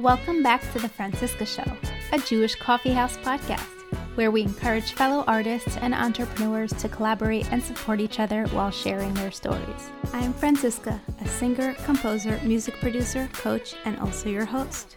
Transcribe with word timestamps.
Welcome 0.00 0.42
back 0.42 0.60
to 0.72 0.80
the 0.80 0.88
Franciska 0.88 1.46
Show, 1.46 1.62
a 2.12 2.18
Jewish 2.18 2.56
coffeehouse 2.56 3.16
podcast 3.18 3.70
where 4.16 4.32
we 4.32 4.42
encourage 4.42 4.92
fellow 4.92 5.22
artists 5.28 5.76
and 5.76 5.94
entrepreneurs 5.94 6.72
to 6.72 6.88
collaborate 6.88 7.50
and 7.52 7.62
support 7.62 8.00
each 8.00 8.18
other 8.18 8.44
while 8.48 8.72
sharing 8.72 9.14
their 9.14 9.30
stories. 9.30 9.92
I'm 10.12 10.34
Franciska, 10.34 11.00
a 11.20 11.28
singer, 11.28 11.74
composer, 11.84 12.40
music 12.42 12.74
producer, 12.80 13.28
coach, 13.34 13.76
and 13.84 13.96
also 14.00 14.28
your 14.28 14.46
host. 14.46 14.96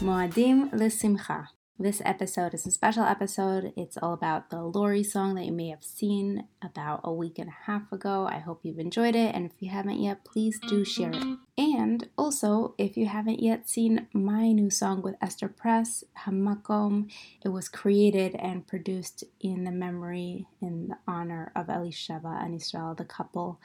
Moadim 0.00 0.70
L'Simcha. 0.74 1.48
This 1.78 2.02
episode 2.04 2.52
is 2.52 2.66
a 2.66 2.70
special 2.70 3.02
episode. 3.02 3.72
It's 3.76 3.96
all 3.96 4.12
about 4.12 4.50
the 4.50 4.62
Lori 4.62 5.02
song 5.02 5.34
that 5.34 5.46
you 5.46 5.52
may 5.52 5.70
have 5.70 5.82
seen 5.82 6.46
about 6.62 7.00
a 7.02 7.12
week 7.12 7.38
and 7.38 7.48
a 7.48 7.64
half 7.64 7.90
ago. 7.90 8.28
I 8.30 8.38
hope 8.38 8.60
you've 8.62 8.78
enjoyed 8.78 9.16
it, 9.16 9.34
and 9.34 9.46
if 9.46 9.52
you 9.58 9.70
haven't 9.70 10.00
yet, 10.00 10.22
please 10.22 10.60
do 10.68 10.84
share 10.84 11.10
it. 11.12 11.38
And 11.56 12.08
also, 12.18 12.74
if 12.76 12.98
you 12.98 13.06
haven't 13.06 13.42
yet 13.42 13.70
seen 13.70 14.06
my 14.12 14.52
new 14.52 14.68
song 14.68 15.00
with 15.00 15.16
Esther 15.22 15.48
Press, 15.48 16.04
Hamakom, 16.26 17.10
it 17.42 17.48
was 17.48 17.70
created 17.70 18.36
and 18.36 18.66
produced 18.66 19.24
in 19.40 19.64
the 19.64 19.72
memory, 19.72 20.46
in 20.60 20.88
the 20.88 20.98
honor 21.08 21.52
of 21.56 21.66
Elisheva 21.66 22.44
and 22.44 22.54
Israel, 22.54 22.94
the 22.94 23.04
couple 23.04 23.58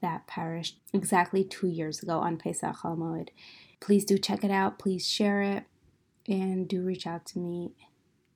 that 0.00 0.28
perished 0.28 0.78
exactly 0.94 1.42
two 1.42 1.68
years 1.68 2.00
ago 2.00 2.20
on 2.20 2.38
Pesach 2.38 2.76
Moed. 2.84 3.30
Please 3.80 4.04
do 4.04 4.18
check 4.18 4.44
it 4.44 4.52
out. 4.52 4.78
Please 4.78 5.06
share 5.06 5.42
it 5.42 5.64
and 6.28 6.68
do 6.68 6.82
reach 6.82 7.06
out 7.06 7.26
to 7.26 7.38
me 7.38 7.72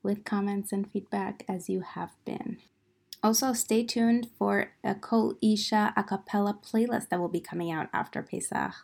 with 0.02 0.24
comments 0.24 0.72
and 0.72 0.90
feedback 0.90 1.44
as 1.48 1.68
you 1.68 1.80
have 1.80 2.12
been. 2.24 2.58
Also, 3.22 3.54
stay 3.54 3.82
tuned 3.82 4.28
for 4.38 4.72
a 4.84 4.94
Kol 4.94 5.34
Isha 5.42 5.94
a 5.96 6.04
cappella 6.04 6.58
playlist 6.62 7.08
that 7.08 7.18
will 7.18 7.28
be 7.28 7.40
coming 7.40 7.70
out 7.70 7.88
after 7.92 8.22
Pesach. 8.22 8.74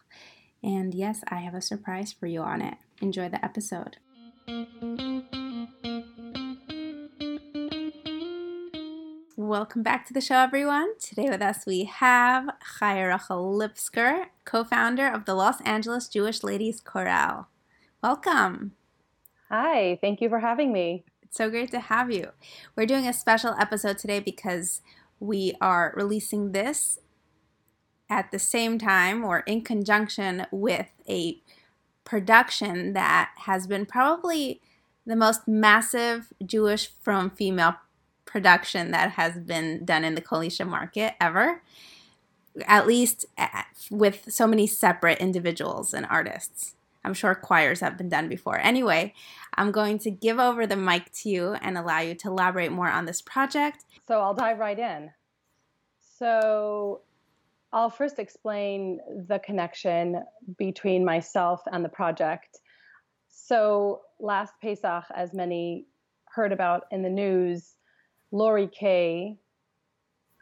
And 0.63 0.95
yes, 0.95 1.21
I 1.29 1.37
have 1.41 1.55
a 1.55 1.61
surprise 1.61 2.13
for 2.13 2.27
you 2.27 2.41
on 2.41 2.63
it. 2.63 2.79
Enjoy 3.03 3.29
the 3.29 3.45
episode. 3.45 3.99
Welcome 9.37 9.83
back 9.83 10.07
to 10.07 10.15
the 10.15 10.21
show, 10.21 10.37
everyone. 10.37 10.99
Today 10.99 11.29
with 11.29 11.43
us 11.43 11.65
we 11.67 11.85
have 11.85 12.45
Chaya 12.79 13.15
Rochel 13.15 13.59
Lipsker, 13.59 14.27
co-founder 14.45 15.07
of 15.09 15.25
the 15.25 15.35
Los 15.35 15.61
Angeles 15.63 16.09
Jewish 16.09 16.43
Ladies 16.43 16.81
Chorale. 16.81 17.47
Welcome. 18.03 18.73
Hi, 19.51 19.99
thank 20.01 20.21
you 20.21 20.29
for 20.29 20.39
having 20.39 20.73
me. 20.73 21.03
It's 21.25 21.37
so 21.37 21.51
great 21.51 21.73
to 21.73 21.81
have 21.81 22.09
you. 22.13 22.29
We're 22.77 22.87
doing 22.87 23.09
a 23.09 23.13
special 23.13 23.57
episode 23.59 23.99
today 23.99 24.21
because 24.21 24.81
we 25.19 25.57
are 25.61 25.93
releasing 25.97 26.53
this 26.53 27.01
at 28.09 28.31
the 28.31 28.39
same 28.39 28.79
time 28.79 29.25
or 29.25 29.41
in 29.41 29.63
conjunction 29.63 30.47
with 30.53 30.87
a 31.09 31.43
production 32.05 32.93
that 32.93 33.33
has 33.39 33.67
been 33.67 33.87
probably 33.87 34.61
the 35.05 35.17
most 35.17 35.49
massive 35.49 36.33
Jewish 36.47 36.89
from 37.01 37.29
female 37.29 37.75
production 38.27 38.93
that 38.93 39.13
has 39.13 39.37
been 39.37 39.85
done 39.85 40.05
in 40.05 40.15
the 40.15 40.21
Kol 40.21 40.43
Isha 40.43 40.65
market 40.65 41.15
ever, 41.21 41.61
at 42.69 42.87
least 42.87 43.27
eh, 43.37 43.63
with 43.91 44.27
so 44.29 44.47
many 44.47 44.69
separate 44.69 45.19
individuals 45.19 45.93
and 45.93 46.07
artists. 46.09 46.77
I'm 47.05 47.15
sure 47.15 47.35
choirs 47.35 47.81
have 47.81 47.97
been 47.97 48.09
done 48.09 48.29
before. 48.29 48.59
Anyway, 48.59 49.15
I'm 49.55 49.73
going 49.73 49.99
to 50.01 50.11
give 50.11 50.39
over 50.39 50.67
the 50.67 50.77
mic 50.77 51.11
to 51.23 51.31
you 51.31 51.53
and 51.55 51.79
allow 51.79 52.01
you 52.01 52.15
to 52.17 52.29
elaborate 52.29 52.73
more 52.73 52.91
on 52.91 53.07
this 53.07 53.23
project. 53.23 53.85
So 54.07 54.21
I'll 54.21 54.35
dive 54.35 54.59
right 54.59 54.79
in. 54.79 55.11
So 56.19 57.01
I'll 57.73 57.91
first 57.91 58.19
explain 58.19 59.01
the 59.29 59.39
connection 59.39 60.23
between 60.59 61.05
myself 61.05 61.63
and 61.73 61.85
the 61.85 61.89
project. 61.89 62.59
So 63.29 64.03
last 64.19 64.55
Pesach, 64.61 65.05
as 65.15 65.33
many 65.33 65.87
heard 66.27 66.53
about 66.53 66.85
in 66.91 67.03
the 67.03 67.09
news, 67.09 67.77
Lori 68.33 68.69
Kay, 68.69 69.39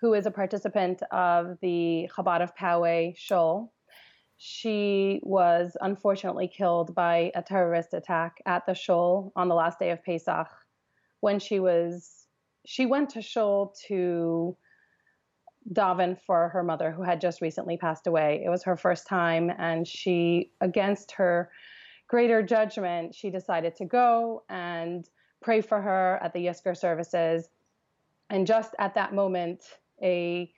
who 0.01 0.15
is 0.15 0.27
a 0.27 0.31
participant 0.31 1.03
of 1.11 1.59
the 1.61 2.09
Chabad 2.15 2.43
of 2.43 2.55
Poway 2.57 3.17
Shul, 3.17 3.73
she 4.39 5.21
was 5.25 5.77
unfortunately 5.81 6.49
killed 6.49 6.95
by 6.95 7.33
a 7.35 7.43
terrorist 7.43 7.93
attack 7.93 8.41
at 8.47 8.65
the 8.67 8.75
shul 8.75 9.33
on 9.35 9.49
the 9.49 9.55
last 9.55 9.81
day 9.81 9.91
of 9.91 10.03
Pesach 10.05 10.47
when 11.21 11.41
she 11.41 11.59
was 11.59 12.27
she 12.65 12.87
went 12.87 13.11
to 13.11 13.23
shul 13.23 13.75
to 13.89 14.57
daven 15.73 16.19
for 16.21 16.51
her 16.51 16.63
mother 16.63 16.93
who 16.93 17.03
had 17.03 17.21
just 17.21 17.41
recently 17.41 17.77
passed 17.77 18.07
away. 18.07 18.43
It 18.45 18.49
was 18.49 18.63
her 18.63 18.77
first 18.77 19.09
time 19.09 19.51
and 19.59 19.87
she 19.87 20.53
against 20.61 21.13
her 21.13 21.51
greater 22.07 22.43
judgment, 22.43 23.15
she 23.15 23.31
decided 23.31 23.75
to 23.77 23.85
go 23.85 24.45
and 24.49 25.09
pray 25.43 25.61
for 25.61 25.81
her 25.81 26.19
at 26.23 26.33
the 26.33 26.47
Yizkor 26.47 26.77
services. 26.77 27.49
And 28.31 28.47
just 28.47 28.75
at 28.79 28.95
that 28.95 29.15
moment, 29.15 29.63
a 30.03 30.51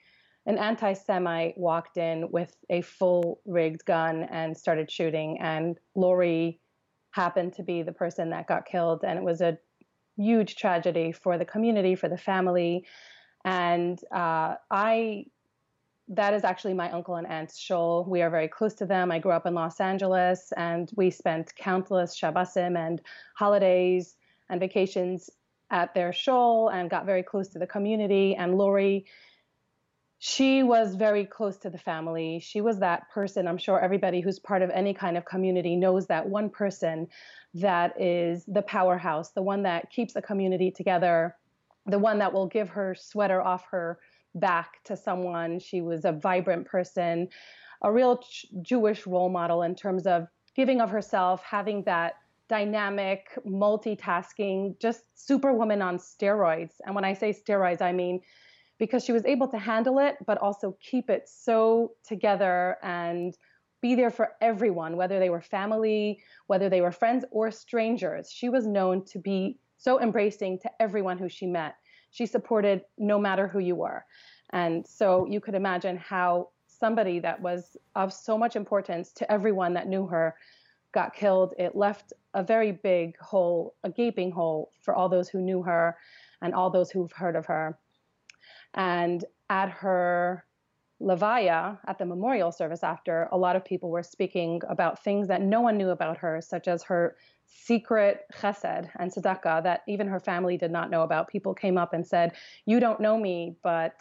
an 0.45 0.57
anti-Semite 0.57 1.57
walked 1.57 1.97
in 1.97 2.31
with 2.31 2.55
a 2.69 2.81
full 2.81 3.41
rigged 3.45 3.85
gun 3.85 4.23
and 4.23 4.57
started 4.57 4.89
shooting. 4.89 5.39
And 5.39 5.77
Lori 5.95 6.59
happened 7.11 7.53
to 7.53 7.63
be 7.63 7.83
the 7.83 7.91
person 7.91 8.31
that 8.31 8.47
got 8.47 8.65
killed. 8.65 9.03
And 9.03 9.19
it 9.19 9.23
was 9.23 9.41
a 9.41 9.57
huge 10.17 10.55
tragedy 10.55 11.11
for 11.11 11.37
the 11.37 11.45
community, 11.45 11.95
for 11.95 12.09
the 12.09 12.17
family. 12.17 12.85
And 13.45 13.99
uh, 14.11 14.55
I, 14.71 15.25
that 16.07 16.33
is 16.33 16.43
actually 16.43 16.73
my 16.73 16.91
uncle 16.91 17.15
and 17.15 17.27
aunt's 17.27 17.59
shul. 17.59 18.05
We 18.07 18.21
are 18.21 18.29
very 18.29 18.47
close 18.47 18.73
to 18.75 18.85
them. 18.85 19.11
I 19.11 19.19
grew 19.19 19.31
up 19.31 19.45
in 19.45 19.53
Los 19.53 19.79
Angeles 19.79 20.51
and 20.57 20.89
we 20.95 21.11
spent 21.11 21.55
countless 21.55 22.19
Shabbosim 22.19 22.77
and 22.77 23.01
holidays 23.35 24.15
and 24.49 24.59
vacations 24.59 25.29
at 25.69 25.93
their 25.93 26.11
shul 26.11 26.69
and 26.69 26.89
got 26.89 27.05
very 27.05 27.23
close 27.23 27.47
to 27.49 27.59
the 27.59 27.67
community. 27.67 28.35
And 28.35 28.57
Lori, 28.57 29.05
she 30.23 30.61
was 30.61 30.93
very 30.93 31.25
close 31.25 31.57
to 31.57 31.71
the 31.71 31.79
family. 31.79 32.39
She 32.39 32.61
was 32.61 32.77
that 32.77 33.09
person. 33.09 33.47
I'm 33.47 33.57
sure 33.57 33.79
everybody 33.79 34.21
who's 34.21 34.37
part 34.37 34.61
of 34.61 34.69
any 34.69 34.93
kind 34.93 35.17
of 35.17 35.25
community 35.25 35.75
knows 35.75 36.05
that 36.07 36.29
one 36.29 36.51
person 36.51 37.07
that 37.55 37.99
is 37.99 38.45
the 38.45 38.61
powerhouse, 38.61 39.31
the 39.31 39.41
one 39.41 39.63
that 39.63 39.89
keeps 39.89 40.15
a 40.15 40.21
community 40.21 40.69
together, 40.69 41.35
the 41.87 41.97
one 41.97 42.19
that 42.19 42.31
will 42.31 42.45
give 42.45 42.69
her 42.69 42.93
sweater 42.93 43.41
off 43.41 43.65
her 43.71 43.97
back 44.35 44.83
to 44.83 44.95
someone. 44.95 45.57
She 45.59 45.81
was 45.81 46.05
a 46.05 46.11
vibrant 46.11 46.67
person, 46.67 47.27
a 47.81 47.91
real 47.91 48.19
ch- 48.19 48.45
Jewish 48.61 49.07
role 49.07 49.29
model 49.29 49.63
in 49.63 49.73
terms 49.73 50.05
of 50.05 50.27
giving 50.55 50.81
of 50.81 50.91
herself, 50.91 51.41
having 51.41 51.81
that 51.85 52.17
dynamic, 52.47 53.39
multitasking, 53.43 54.79
just 54.79 55.01
superwoman 55.15 55.81
on 55.81 55.97
steroids. 55.97 56.73
And 56.85 56.93
when 56.93 57.05
I 57.05 57.15
say 57.15 57.33
steroids, 57.33 57.81
I 57.81 57.91
mean 57.91 58.21
because 58.81 59.05
she 59.05 59.11
was 59.11 59.23
able 59.27 59.47
to 59.47 59.59
handle 59.59 59.99
it, 59.99 60.17
but 60.25 60.39
also 60.39 60.75
keep 60.81 61.07
it 61.07 61.29
so 61.29 61.91
together 62.03 62.77
and 62.81 63.37
be 63.79 63.93
there 63.93 64.09
for 64.09 64.31
everyone, 64.41 64.97
whether 64.97 65.19
they 65.19 65.29
were 65.29 65.39
family, 65.39 66.19
whether 66.47 66.67
they 66.67 66.81
were 66.81 66.91
friends 66.91 67.23
or 67.29 67.51
strangers. 67.51 68.31
She 68.31 68.49
was 68.49 68.65
known 68.65 69.05
to 69.05 69.19
be 69.19 69.59
so 69.77 70.01
embracing 70.01 70.57
to 70.63 70.71
everyone 70.79 71.19
who 71.19 71.29
she 71.29 71.45
met. 71.45 71.75
She 72.09 72.25
supported 72.25 72.81
no 72.97 73.19
matter 73.19 73.47
who 73.47 73.59
you 73.59 73.75
were. 73.75 74.03
And 74.49 74.83
so 74.87 75.27
you 75.29 75.41
could 75.41 75.53
imagine 75.53 75.97
how 75.97 76.49
somebody 76.65 77.19
that 77.19 77.39
was 77.39 77.77
of 77.95 78.11
so 78.11 78.35
much 78.35 78.55
importance 78.55 79.11
to 79.11 79.31
everyone 79.31 79.75
that 79.75 79.89
knew 79.89 80.07
her 80.07 80.33
got 80.91 81.13
killed. 81.13 81.53
It 81.59 81.75
left 81.75 82.13
a 82.33 82.41
very 82.41 82.71
big 82.71 83.15
hole, 83.19 83.75
a 83.83 83.91
gaping 83.91 84.31
hole 84.31 84.71
for 84.81 84.95
all 84.95 85.07
those 85.07 85.29
who 85.29 85.39
knew 85.39 85.61
her 85.61 85.95
and 86.41 86.55
all 86.55 86.71
those 86.71 86.89
who've 86.89 87.11
heard 87.11 87.35
of 87.35 87.45
her. 87.45 87.77
And 88.73 89.23
at 89.49 89.69
her 89.69 90.45
Levaya, 91.01 91.79
at 91.87 91.97
the 91.97 92.05
memorial 92.05 92.51
service 92.51 92.83
after, 92.83 93.27
a 93.31 93.37
lot 93.37 93.55
of 93.55 93.65
people 93.65 93.89
were 93.89 94.03
speaking 94.03 94.61
about 94.69 95.03
things 95.03 95.27
that 95.27 95.41
no 95.41 95.59
one 95.61 95.77
knew 95.77 95.89
about 95.89 96.17
her, 96.17 96.41
such 96.41 96.67
as 96.67 96.83
her 96.83 97.15
secret 97.47 98.25
chesed 98.33 98.89
and 98.97 99.11
tzedakah 99.11 99.63
that 99.63 99.81
even 99.87 100.07
her 100.07 100.19
family 100.19 100.57
did 100.57 100.71
not 100.71 100.89
know 100.89 101.01
about. 101.01 101.27
People 101.27 101.53
came 101.53 101.77
up 101.77 101.93
and 101.93 102.05
said, 102.05 102.33
You 102.65 102.79
don't 102.79 102.99
know 102.99 103.17
me, 103.17 103.55
but 103.63 103.95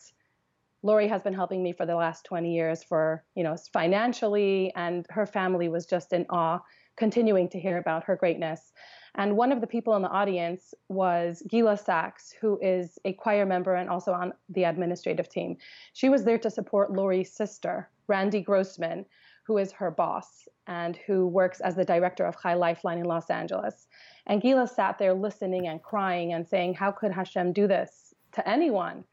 Lori 0.83 1.09
has 1.09 1.23
been 1.23 1.35
helping 1.35 1.63
me 1.63 1.73
for 1.73 1.87
the 1.87 1.97
last 1.97 2.25
20 2.25 2.55
years 2.55 2.83
for, 2.83 3.25
you 3.35 3.43
know, 3.43 3.57
financially, 3.73 4.73
and 4.77 5.07
her 5.11 5.27
family 5.27 5.69
was 5.69 5.87
just 5.87 6.13
in 6.13 6.27
awe, 6.31 6.61
continuing 6.97 7.49
to 7.51 7.59
hear 7.59 7.79
about 7.79 8.05
her 8.05 8.17
greatness. 8.17 8.73
And 9.15 9.37
one 9.37 9.53
of 9.53 9.61
the 9.61 9.67
people 9.67 9.97
in 9.97 10.03
the 10.03 10.09
audience 10.09 10.75
was 10.89 11.43
Gila 11.49 11.77
Sachs, 11.77 12.33
who 12.41 12.59
is 12.63 12.99
a 13.05 13.13
choir 13.15 13.45
member 13.45 13.75
and 13.75 13.91
also 13.91 14.13
on 14.13 14.33
the 14.49 14.65
administrative 14.65 15.29
team. 15.29 15.57
She 15.93 16.09
was 16.09 16.25
there 16.25 16.39
to 16.39 16.51
support 16.51 16.93
Lori's 16.93 17.33
sister, 17.33 17.89
Randy 18.07 18.41
Grossman, 18.41 19.05
who 19.45 19.59
is 19.59 19.73
her 19.73 19.91
boss 19.91 20.47
and 20.69 20.97
who 20.97 21.27
works 21.27 21.61
as 21.61 21.75
the 21.75 21.85
director 21.85 22.25
of 22.25 22.41
Chai 22.41 22.55
Lifeline 22.55 22.99
in 22.99 23.05
Los 23.05 23.31
Angeles. 23.31 23.89
And 24.27 24.41
Gila 24.41 24.69
sat 24.69 24.99
there 24.99 25.15
listening 25.15 25.67
and 25.67 25.83
crying 25.83 26.33
and 26.33 26.47
saying, 26.47 26.75
How 26.75 26.93
could 26.93 27.11
Hashem 27.11 27.53
do 27.53 27.67
this 27.67 28.15
to 28.33 28.49
anyone? 28.49 29.05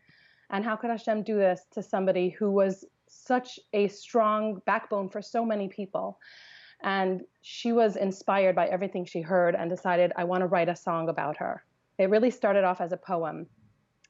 And 0.49 0.63
how 0.63 0.75
could 0.75 0.91
Hashem 0.91 1.23
do 1.23 1.37
this 1.37 1.65
to 1.71 1.81
somebody 1.81 2.29
who 2.29 2.51
was 2.51 2.85
such 3.07 3.59
a 3.73 3.87
strong 3.87 4.61
backbone 4.65 5.09
for 5.09 5.21
so 5.21 5.43
many 5.43 5.67
people? 5.67 6.19
And 6.81 7.21
she 7.41 7.71
was 7.71 7.95
inspired 7.95 8.55
by 8.55 8.67
everything 8.67 9.05
she 9.05 9.21
heard 9.21 9.55
and 9.55 9.69
decided, 9.69 10.11
I 10.15 10.23
want 10.25 10.41
to 10.41 10.47
write 10.47 10.69
a 10.69 10.75
song 10.75 11.09
about 11.09 11.37
her. 11.37 11.63
It 11.97 12.09
really 12.09 12.31
started 12.31 12.63
off 12.63 12.81
as 12.81 12.91
a 12.91 12.97
poem. 12.97 13.47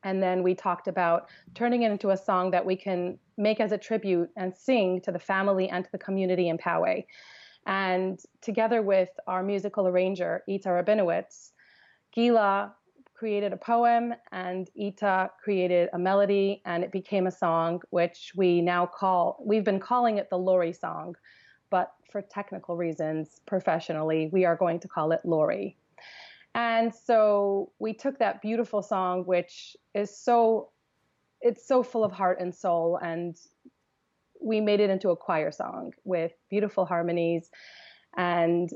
And 0.03 0.21
then 0.21 0.43
we 0.43 0.53
talked 0.53 0.87
about 0.87 1.29
turning 1.55 1.83
it 1.83 1.91
into 1.91 2.11
a 2.11 2.17
song 2.17 2.51
that 2.51 2.65
we 2.65 2.75
can 2.75 3.17
make 3.37 3.59
as 3.59 3.71
a 3.71 3.77
tribute 3.77 4.29
and 4.35 4.55
sing 4.55 5.01
to 5.01 5.11
the 5.11 5.19
family 5.19 5.69
and 5.69 5.85
to 5.85 5.91
the 5.91 5.97
community 5.97 6.49
in 6.49 6.57
Poway. 6.57 7.05
And 7.65 8.19
together 8.41 8.81
with 8.81 9.09
our 9.27 9.43
musical 9.43 9.87
arranger, 9.87 10.43
Ita 10.49 10.69
Rabinowitz, 10.69 11.51
Gila 12.13 12.73
created 13.13 13.51
a 13.51 13.57
poem 13.57 14.13
and 14.31 14.69
Ita 14.79 15.31
created 15.43 15.89
a 15.91 15.99
melody 15.99 16.61
and 16.65 16.83
it 16.83 16.91
became 16.91 17.27
a 17.27 17.31
song, 17.31 17.81
which 17.89 18.31
we 18.35 18.61
now 18.61 18.85
call, 18.85 19.43
we've 19.43 19.63
been 19.63 19.79
calling 19.79 20.17
it 20.17 20.29
the 20.29 20.37
Lori 20.37 20.71
song 20.71 21.15
but 21.69 21.93
for 22.11 22.21
technical 22.21 22.75
reasons, 22.75 23.41
professionally, 23.45 24.29
we 24.31 24.45
are 24.45 24.55
going 24.55 24.79
to 24.79 24.87
call 24.87 25.11
it 25.11 25.21
Lori. 25.23 25.77
And 26.55 26.93
so 26.93 27.71
we 27.79 27.93
took 27.93 28.19
that 28.19 28.41
beautiful 28.41 28.81
song, 28.81 29.23
which 29.25 29.75
is 29.93 30.15
so, 30.15 30.69
it's 31.41 31.67
so 31.67 31.83
full 31.83 32.03
of 32.03 32.11
heart 32.11 32.39
and 32.39 32.53
soul, 32.53 32.97
and 33.01 33.35
we 34.41 34.61
made 34.61 34.79
it 34.79 34.89
into 34.89 35.09
a 35.09 35.15
choir 35.15 35.51
song 35.51 35.93
with 36.03 36.31
beautiful 36.49 36.85
harmonies. 36.85 37.49
And 38.15 38.69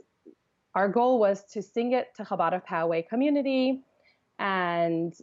our 0.75 0.89
goal 0.89 1.19
was 1.19 1.43
to 1.53 1.61
sing 1.61 1.93
it 1.93 2.09
to 2.15 2.23
Chabad 2.23 2.53
of 2.53 2.65
Poway 2.65 3.07
community, 3.07 3.81
and 4.37 5.13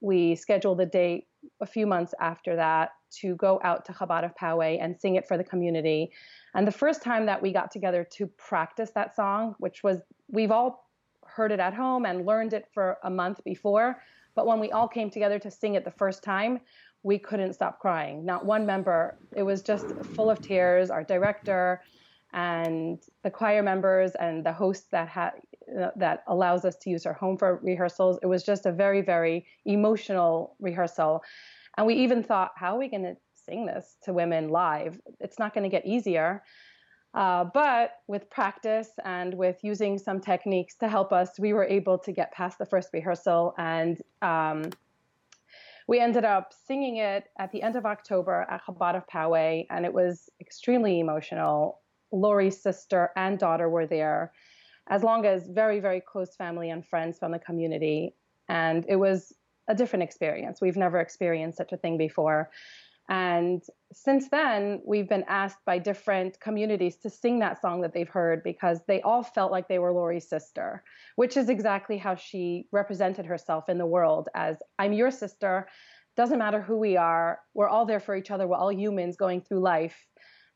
we 0.00 0.34
scheduled 0.34 0.80
a 0.80 0.86
date 0.86 1.26
a 1.60 1.66
few 1.66 1.86
months 1.86 2.14
after 2.20 2.56
that 2.56 2.90
to 3.20 3.34
go 3.36 3.60
out 3.62 3.84
to 3.86 3.92
Chabad 3.92 4.24
of 4.24 4.34
Poway 4.34 4.78
and 4.80 4.98
sing 4.98 5.16
it 5.16 5.26
for 5.26 5.36
the 5.36 5.44
community. 5.44 6.10
And 6.54 6.66
the 6.66 6.72
first 6.72 7.02
time 7.02 7.26
that 7.26 7.40
we 7.42 7.52
got 7.52 7.70
together 7.70 8.06
to 8.12 8.26
practice 8.26 8.90
that 8.94 9.14
song, 9.14 9.54
which 9.58 9.82
was 9.82 9.98
we've 10.28 10.50
all 10.50 10.88
heard 11.26 11.52
it 11.52 11.60
at 11.60 11.74
home 11.74 12.06
and 12.06 12.26
learned 12.26 12.52
it 12.52 12.66
for 12.72 12.98
a 13.02 13.10
month 13.10 13.42
before, 13.44 14.00
but 14.34 14.46
when 14.46 14.60
we 14.60 14.70
all 14.70 14.88
came 14.88 15.10
together 15.10 15.38
to 15.38 15.50
sing 15.50 15.74
it 15.74 15.84
the 15.84 15.90
first 15.90 16.22
time, 16.22 16.60
we 17.02 17.18
couldn't 17.18 17.52
stop 17.52 17.78
crying. 17.78 18.24
Not 18.24 18.44
one 18.44 18.66
member, 18.66 19.18
it 19.36 19.42
was 19.42 19.62
just 19.62 19.86
full 20.14 20.30
of 20.30 20.40
tears. 20.40 20.90
Our 20.90 21.04
director 21.04 21.82
and 22.32 22.98
the 23.22 23.30
choir 23.30 23.62
members 23.62 24.12
and 24.18 24.44
the 24.44 24.52
host 24.52 24.90
that 24.90 25.08
had 25.08 25.32
that 25.96 26.24
allows 26.26 26.64
us 26.64 26.76
to 26.76 26.90
use 26.90 27.06
our 27.06 27.12
home 27.14 27.38
for 27.38 27.58
rehearsals. 27.62 28.18
It 28.22 28.26
was 28.26 28.42
just 28.42 28.66
a 28.66 28.72
very 28.72 29.00
very 29.00 29.46
emotional 29.64 30.56
rehearsal. 30.60 31.22
And 31.76 31.86
we 31.86 31.94
even 31.94 32.22
thought, 32.22 32.52
how 32.56 32.76
are 32.76 32.78
we 32.78 32.88
going 32.88 33.02
to 33.02 33.16
sing 33.44 33.66
this 33.66 33.96
to 34.04 34.12
women 34.12 34.48
live. 34.48 35.00
It's 35.20 35.38
not 35.38 35.54
going 35.54 35.64
to 35.64 35.70
get 35.70 35.86
easier. 35.86 36.42
Uh, 37.14 37.44
but 37.54 37.98
with 38.08 38.28
practice 38.28 38.88
and 39.04 39.34
with 39.34 39.56
using 39.62 39.98
some 39.98 40.20
techniques 40.20 40.74
to 40.76 40.88
help 40.88 41.12
us, 41.12 41.38
we 41.38 41.52
were 41.52 41.64
able 41.64 41.96
to 41.98 42.12
get 42.12 42.32
past 42.32 42.58
the 42.58 42.66
first 42.66 42.88
rehearsal. 42.92 43.54
And 43.56 44.00
um, 44.20 44.70
we 45.86 46.00
ended 46.00 46.24
up 46.24 46.52
singing 46.66 46.96
it 46.96 47.24
at 47.38 47.52
the 47.52 47.62
end 47.62 47.76
of 47.76 47.86
October 47.86 48.46
at 48.50 48.62
Chabad 48.64 48.96
of 48.96 49.06
Poway, 49.06 49.66
and 49.70 49.84
it 49.84 49.92
was 49.92 50.28
extremely 50.40 50.98
emotional. 50.98 51.80
Lori's 52.10 52.60
sister 52.60 53.10
and 53.16 53.38
daughter 53.38 53.68
were 53.68 53.86
there, 53.86 54.32
as 54.88 55.04
long 55.04 55.24
as 55.24 55.46
very, 55.46 55.78
very 55.78 56.00
close 56.00 56.34
family 56.34 56.70
and 56.70 56.84
friends 56.84 57.18
from 57.18 57.30
the 57.30 57.38
community. 57.38 58.14
And 58.48 58.84
it 58.88 58.96
was 58.96 59.32
a 59.68 59.74
different 59.74 60.02
experience. 60.02 60.60
We've 60.60 60.76
never 60.76 61.00
experienced 61.00 61.58
such 61.58 61.72
a 61.72 61.76
thing 61.76 61.98
before. 61.98 62.50
And 63.08 63.62
since 63.92 64.30
then, 64.30 64.80
we've 64.86 65.08
been 65.08 65.24
asked 65.28 65.58
by 65.66 65.78
different 65.78 66.40
communities 66.40 66.96
to 66.96 67.10
sing 67.10 67.38
that 67.40 67.60
song 67.60 67.82
that 67.82 67.92
they've 67.92 68.08
heard 68.08 68.42
because 68.42 68.80
they 68.86 69.02
all 69.02 69.22
felt 69.22 69.52
like 69.52 69.68
they 69.68 69.78
were 69.78 69.92
Lori's 69.92 70.28
sister, 70.28 70.82
which 71.16 71.36
is 71.36 71.50
exactly 71.50 71.98
how 71.98 72.14
she 72.14 72.66
represented 72.72 73.26
herself 73.26 73.68
in 73.68 73.76
the 73.76 73.86
world 73.86 74.28
as 74.34 74.56
I'm 74.78 74.94
your 74.94 75.10
sister. 75.10 75.68
Doesn't 76.16 76.38
matter 76.38 76.62
who 76.62 76.78
we 76.78 76.96
are, 76.96 77.40
we're 77.52 77.68
all 77.68 77.84
there 77.84 78.00
for 78.00 78.16
each 78.16 78.30
other. 78.30 78.46
We're 78.46 78.56
all 78.56 78.72
humans 78.72 79.16
going 79.16 79.42
through 79.42 79.60
life 79.60 80.06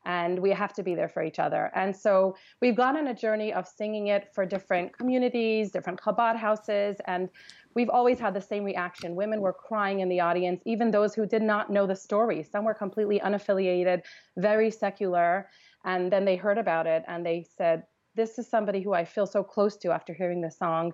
and 0.05 0.39
we 0.39 0.51
have 0.51 0.73
to 0.73 0.83
be 0.83 0.95
there 0.95 1.09
for 1.09 1.23
each 1.23 1.39
other. 1.39 1.71
And 1.75 1.95
so 1.95 2.35
we've 2.61 2.75
gone 2.75 2.97
on 2.97 3.07
a 3.07 3.13
journey 3.13 3.53
of 3.53 3.67
singing 3.67 4.07
it 4.07 4.29
for 4.33 4.45
different 4.45 4.97
communities, 4.97 5.71
different 5.71 5.99
Chabad 5.99 6.37
houses, 6.37 6.97
and 7.05 7.29
we've 7.75 7.89
always 7.89 8.19
had 8.19 8.33
the 8.33 8.41
same 8.41 8.63
reaction. 8.63 9.15
Women 9.15 9.41
were 9.41 9.53
crying 9.53 9.99
in 9.99 10.09
the 10.09 10.19
audience, 10.19 10.61
even 10.65 10.91
those 10.91 11.13
who 11.13 11.25
did 11.25 11.41
not 11.41 11.69
know 11.69 11.85
the 11.85 11.95
story. 11.95 12.43
Some 12.43 12.65
were 12.65 12.73
completely 12.73 13.19
unaffiliated, 13.19 14.01
very 14.37 14.71
secular, 14.71 15.49
and 15.85 16.11
then 16.11 16.25
they 16.25 16.35
heard 16.35 16.57
about 16.57 16.87
it 16.87 17.03
and 17.07 17.25
they 17.25 17.45
said, 17.57 17.83
This 18.15 18.39
is 18.39 18.49
somebody 18.49 18.81
who 18.81 18.93
I 18.93 19.05
feel 19.05 19.25
so 19.25 19.43
close 19.43 19.77
to 19.77 19.91
after 19.91 20.13
hearing 20.13 20.41
this 20.41 20.57
song. 20.57 20.93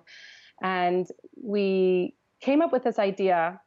And 0.62 1.06
we 1.36 2.14
came 2.40 2.62
up 2.62 2.72
with 2.72 2.84
this 2.84 2.98
idea 2.98 3.60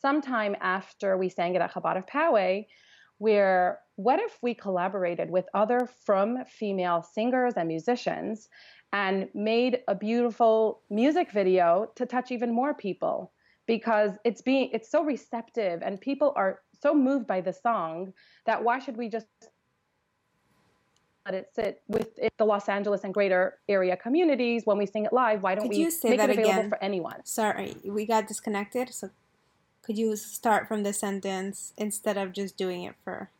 sometime 0.00 0.56
after 0.60 1.16
we 1.16 1.28
sang 1.28 1.54
it 1.54 1.62
at 1.62 1.72
Chabad 1.72 1.96
of 1.96 2.06
Poway, 2.06 2.66
where 3.18 3.80
what 3.96 4.20
if 4.20 4.38
we 4.42 4.54
collaborated 4.54 5.30
with 5.30 5.46
other 5.54 5.88
from 6.06 6.44
female 6.44 7.02
singers 7.02 7.54
and 7.56 7.66
musicians 7.66 8.48
and 8.92 9.28
made 9.34 9.80
a 9.88 9.94
beautiful 9.94 10.80
music 10.90 11.30
video 11.32 11.90
to 11.96 12.06
touch 12.06 12.30
even 12.30 12.52
more 12.54 12.74
people 12.74 13.32
because 13.66 14.12
it's 14.24 14.40
being 14.40 14.70
it's 14.72 14.90
so 14.90 15.04
receptive 15.04 15.82
and 15.82 16.00
people 16.00 16.32
are 16.36 16.60
so 16.80 16.94
moved 16.94 17.26
by 17.26 17.40
the 17.40 17.52
song 17.52 18.12
that 18.46 18.62
why 18.62 18.78
should 18.78 18.96
we 18.96 19.08
just 19.08 19.26
let 21.26 21.34
it 21.34 21.50
sit 21.54 21.82
with 21.88 22.18
the 22.38 22.44
Los 22.44 22.68
Angeles 22.68 23.04
and 23.04 23.12
greater 23.12 23.58
area 23.68 23.96
communities 23.96 24.62
when 24.64 24.78
we 24.78 24.86
sing 24.86 25.04
it 25.04 25.12
live? 25.12 25.42
Why 25.42 25.54
don't 25.54 25.68
could 25.68 25.76
we 25.76 25.84
make 25.84 26.20
it 26.20 26.30
available 26.30 26.42
again? 26.42 26.68
for 26.70 26.82
anyone? 26.82 27.24
Sorry, 27.24 27.76
we 27.84 28.06
got 28.06 28.26
disconnected. 28.26 28.94
So 28.94 29.10
could 29.82 29.98
you 29.98 30.16
start 30.16 30.66
from 30.66 30.82
the 30.82 30.94
sentence 30.94 31.74
instead 31.76 32.16
of 32.16 32.32
just 32.32 32.56
doing 32.56 32.84
it 32.84 32.94
for 33.04 33.30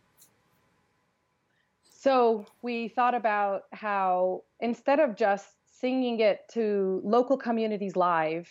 So 2.00 2.46
we 2.62 2.86
thought 2.86 3.16
about 3.16 3.62
how 3.72 4.44
instead 4.60 5.00
of 5.00 5.16
just 5.16 5.48
singing 5.66 6.20
it 6.20 6.42
to 6.52 7.00
local 7.02 7.36
communities 7.36 7.96
live, 7.96 8.48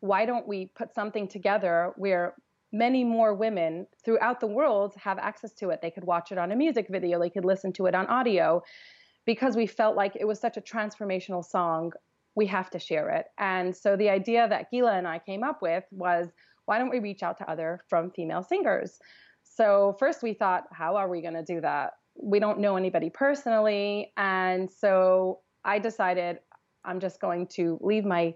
why 0.00 0.26
don't 0.26 0.46
we 0.46 0.66
put 0.66 0.94
something 0.94 1.26
together 1.26 1.94
where 1.96 2.34
many 2.72 3.02
more 3.02 3.34
women 3.34 3.86
throughout 4.04 4.38
the 4.38 4.46
world 4.46 4.92
have 4.98 5.18
access 5.18 5.54
to 5.54 5.70
it? 5.70 5.80
They 5.80 5.90
could 5.90 6.04
watch 6.04 6.30
it 6.30 6.36
on 6.36 6.52
a 6.52 6.56
music 6.56 6.88
video, 6.90 7.18
they 7.18 7.30
could 7.30 7.46
listen 7.46 7.72
to 7.74 7.86
it 7.86 7.94
on 7.94 8.06
audio, 8.08 8.62
because 9.24 9.56
we 9.56 9.66
felt 9.66 9.96
like 9.96 10.14
it 10.14 10.26
was 10.26 10.38
such 10.38 10.58
a 10.58 10.60
transformational 10.60 11.42
song. 11.42 11.92
We 12.34 12.44
have 12.48 12.68
to 12.68 12.78
share 12.78 13.08
it. 13.08 13.28
And 13.38 13.74
so 13.74 13.96
the 13.96 14.10
idea 14.10 14.46
that 14.46 14.70
Gila 14.70 14.92
and 14.92 15.08
I 15.08 15.20
came 15.20 15.42
up 15.42 15.62
with 15.62 15.84
was 15.90 16.28
why 16.66 16.76
don't 16.76 16.90
we 16.90 17.00
reach 17.00 17.22
out 17.22 17.38
to 17.38 17.50
other 17.50 17.80
from 17.88 18.10
female 18.10 18.42
singers? 18.42 18.98
So 19.42 19.96
first 19.98 20.22
we 20.22 20.34
thought, 20.34 20.64
how 20.70 20.96
are 20.96 21.08
we 21.08 21.22
going 21.22 21.32
to 21.32 21.42
do 21.42 21.62
that? 21.62 21.94
We 22.22 22.38
don't 22.38 22.58
know 22.58 22.76
anybody 22.76 23.10
personally. 23.10 24.12
And 24.16 24.70
so 24.70 25.40
I 25.64 25.78
decided 25.78 26.38
I'm 26.84 27.00
just 27.00 27.20
going 27.20 27.46
to 27.48 27.78
leave 27.80 28.04
my, 28.04 28.34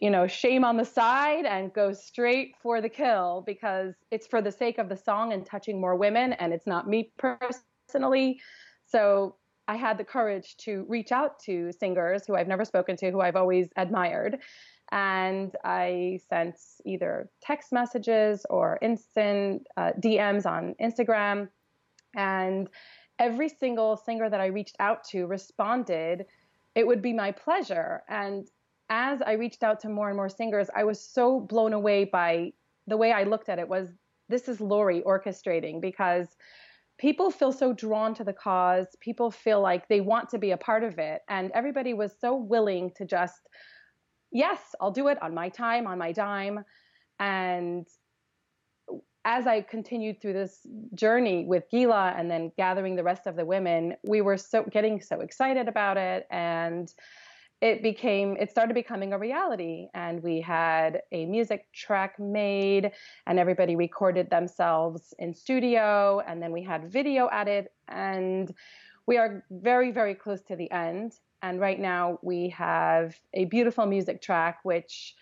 you 0.00 0.10
know, 0.10 0.26
shame 0.26 0.64
on 0.64 0.76
the 0.76 0.84
side 0.84 1.44
and 1.44 1.72
go 1.72 1.92
straight 1.92 2.54
for 2.62 2.80
the 2.80 2.88
kill 2.88 3.44
because 3.46 3.94
it's 4.10 4.26
for 4.26 4.42
the 4.42 4.52
sake 4.52 4.78
of 4.78 4.88
the 4.88 4.96
song 4.96 5.32
and 5.32 5.46
touching 5.46 5.80
more 5.80 5.96
women 5.96 6.32
and 6.34 6.52
it's 6.52 6.66
not 6.66 6.88
me 6.88 7.12
personally. 7.18 8.40
So 8.86 9.36
I 9.68 9.76
had 9.76 9.98
the 9.98 10.04
courage 10.04 10.56
to 10.58 10.84
reach 10.88 11.12
out 11.12 11.40
to 11.40 11.72
singers 11.72 12.24
who 12.26 12.36
I've 12.36 12.48
never 12.48 12.64
spoken 12.64 12.96
to, 12.98 13.10
who 13.10 13.20
I've 13.20 13.36
always 13.36 13.68
admired. 13.76 14.38
And 14.92 15.52
I 15.64 16.20
sent 16.28 16.56
either 16.84 17.28
text 17.42 17.72
messages 17.72 18.46
or 18.48 18.78
instant 18.80 19.66
uh, 19.76 19.90
DMs 20.00 20.46
on 20.46 20.76
Instagram 20.80 21.48
and 22.16 22.68
every 23.18 23.48
single 23.48 23.96
singer 23.96 24.28
that 24.28 24.40
I 24.40 24.46
reached 24.46 24.76
out 24.80 25.04
to 25.04 25.26
responded, 25.26 26.26
it 26.74 26.86
would 26.86 27.02
be 27.02 27.12
my 27.12 27.32
pleasure. 27.32 28.02
And 28.08 28.48
as 28.90 29.22
I 29.22 29.32
reached 29.32 29.62
out 29.62 29.80
to 29.80 29.88
more 29.88 30.08
and 30.08 30.16
more 30.16 30.28
singers, 30.28 30.68
I 30.74 30.84
was 30.84 31.00
so 31.00 31.40
blown 31.40 31.72
away 31.72 32.04
by 32.04 32.52
the 32.86 32.96
way 32.96 33.12
I 33.12 33.24
looked 33.24 33.48
at 33.48 33.58
it 33.58 33.68
was 33.68 33.88
this 34.28 34.48
is 34.48 34.60
Lori 34.60 35.02
orchestrating 35.02 35.80
because 35.80 36.36
people 36.98 37.30
feel 37.30 37.52
so 37.52 37.72
drawn 37.72 38.14
to 38.14 38.24
the 38.24 38.32
cause. 38.32 38.86
People 39.00 39.30
feel 39.30 39.60
like 39.60 39.88
they 39.88 40.00
want 40.00 40.28
to 40.30 40.38
be 40.38 40.50
a 40.50 40.56
part 40.56 40.82
of 40.82 40.98
it. 40.98 41.22
And 41.28 41.50
everybody 41.52 41.94
was 41.94 42.12
so 42.20 42.34
willing 42.34 42.90
to 42.96 43.04
just, 43.04 43.48
yes, 44.32 44.74
I'll 44.80 44.90
do 44.90 45.08
it 45.08 45.20
on 45.22 45.34
my 45.34 45.48
time, 45.48 45.86
on 45.86 45.98
my 45.98 46.12
dime. 46.12 46.64
And 47.18 47.86
as 49.26 49.44
I 49.44 49.60
continued 49.60 50.22
through 50.22 50.34
this 50.34 50.60
journey 50.94 51.44
with 51.44 51.68
Gila 51.68 52.14
and 52.16 52.30
then 52.30 52.52
gathering 52.56 52.94
the 52.94 53.02
rest 53.02 53.26
of 53.26 53.34
the 53.34 53.44
women, 53.44 53.96
we 54.04 54.20
were 54.20 54.36
so 54.36 54.62
getting 54.70 55.00
so 55.00 55.20
excited 55.20 55.66
about 55.66 55.96
it. 55.96 56.28
And 56.30 56.90
it 57.60 57.82
became 57.82 58.36
it 58.38 58.50
started 58.50 58.74
becoming 58.74 59.12
a 59.12 59.18
reality. 59.18 59.88
And 59.94 60.22
we 60.22 60.40
had 60.40 61.02
a 61.10 61.26
music 61.26 61.66
track 61.72 62.20
made 62.20 62.92
and 63.26 63.38
everybody 63.40 63.74
recorded 63.74 64.30
themselves 64.30 65.12
in 65.18 65.34
studio. 65.34 66.22
And 66.24 66.40
then 66.40 66.52
we 66.52 66.62
had 66.62 66.92
video 66.92 67.28
added. 67.32 67.66
And 67.88 68.54
we 69.08 69.18
are 69.18 69.44
very 69.50 69.90
very 69.90 70.14
close 70.14 70.42
to 70.42 70.56
the 70.56 70.70
end. 70.70 71.14
And 71.42 71.58
right 71.58 71.80
now 71.80 72.20
we 72.22 72.50
have 72.50 73.18
a 73.34 73.46
beautiful 73.46 73.86
music 73.86 74.22
track 74.22 74.60
which 74.62 75.16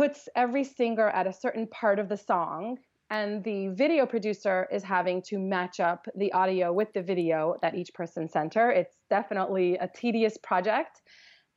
puts 0.00 0.30
every 0.34 0.64
singer 0.64 1.10
at 1.10 1.26
a 1.26 1.32
certain 1.32 1.66
part 1.66 1.98
of 1.98 2.08
the 2.08 2.16
song 2.16 2.78
and 3.10 3.44
the 3.44 3.68
video 3.68 4.06
producer 4.06 4.66
is 4.72 4.82
having 4.82 5.20
to 5.20 5.38
match 5.38 5.78
up 5.78 6.06
the 6.16 6.32
audio 6.32 6.72
with 6.72 6.90
the 6.94 7.02
video 7.02 7.54
that 7.60 7.74
each 7.74 7.92
person 7.92 8.26
sent 8.26 8.54
her. 8.54 8.70
It's 8.70 8.96
definitely 9.10 9.76
a 9.76 9.86
tedious 9.86 10.38
project, 10.38 11.02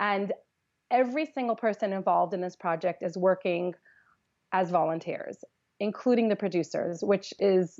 and 0.02 0.34
every 0.92 1.26
single 1.26 1.56
person 1.56 1.94
involved 1.94 2.34
in 2.34 2.42
this 2.42 2.58
project 2.58 3.02
is 3.02 3.16
working 3.16 3.76
as 4.52 4.72
volunteers, 4.72 5.38
including 5.80 6.28
the 6.28 6.36
producers, 6.36 7.02
which 7.02 7.34
is 7.40 7.80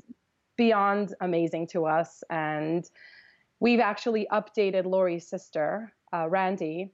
beyond 0.56 1.14
amazing 1.20 1.66
to 1.72 1.84
us. 1.84 2.24
And 2.30 2.88
we've 3.60 3.80
actually 3.80 4.26
updated 4.32 4.86
Lori's 4.86 5.28
sister, 5.28 5.92
uh, 6.10 6.26
Randy, 6.26 6.90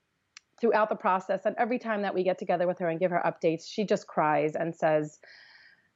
throughout 0.60 0.88
the 0.88 0.96
process. 0.96 1.42
And 1.44 1.56
every 1.58 1.78
time 1.78 2.02
that 2.02 2.14
we 2.14 2.22
get 2.22 2.38
together 2.38 2.66
with 2.66 2.78
her 2.78 2.88
and 2.88 3.00
give 3.00 3.10
her 3.10 3.22
updates, 3.24 3.64
she 3.68 3.84
just 3.84 4.06
cries 4.06 4.54
and 4.54 4.74
says, 4.74 5.18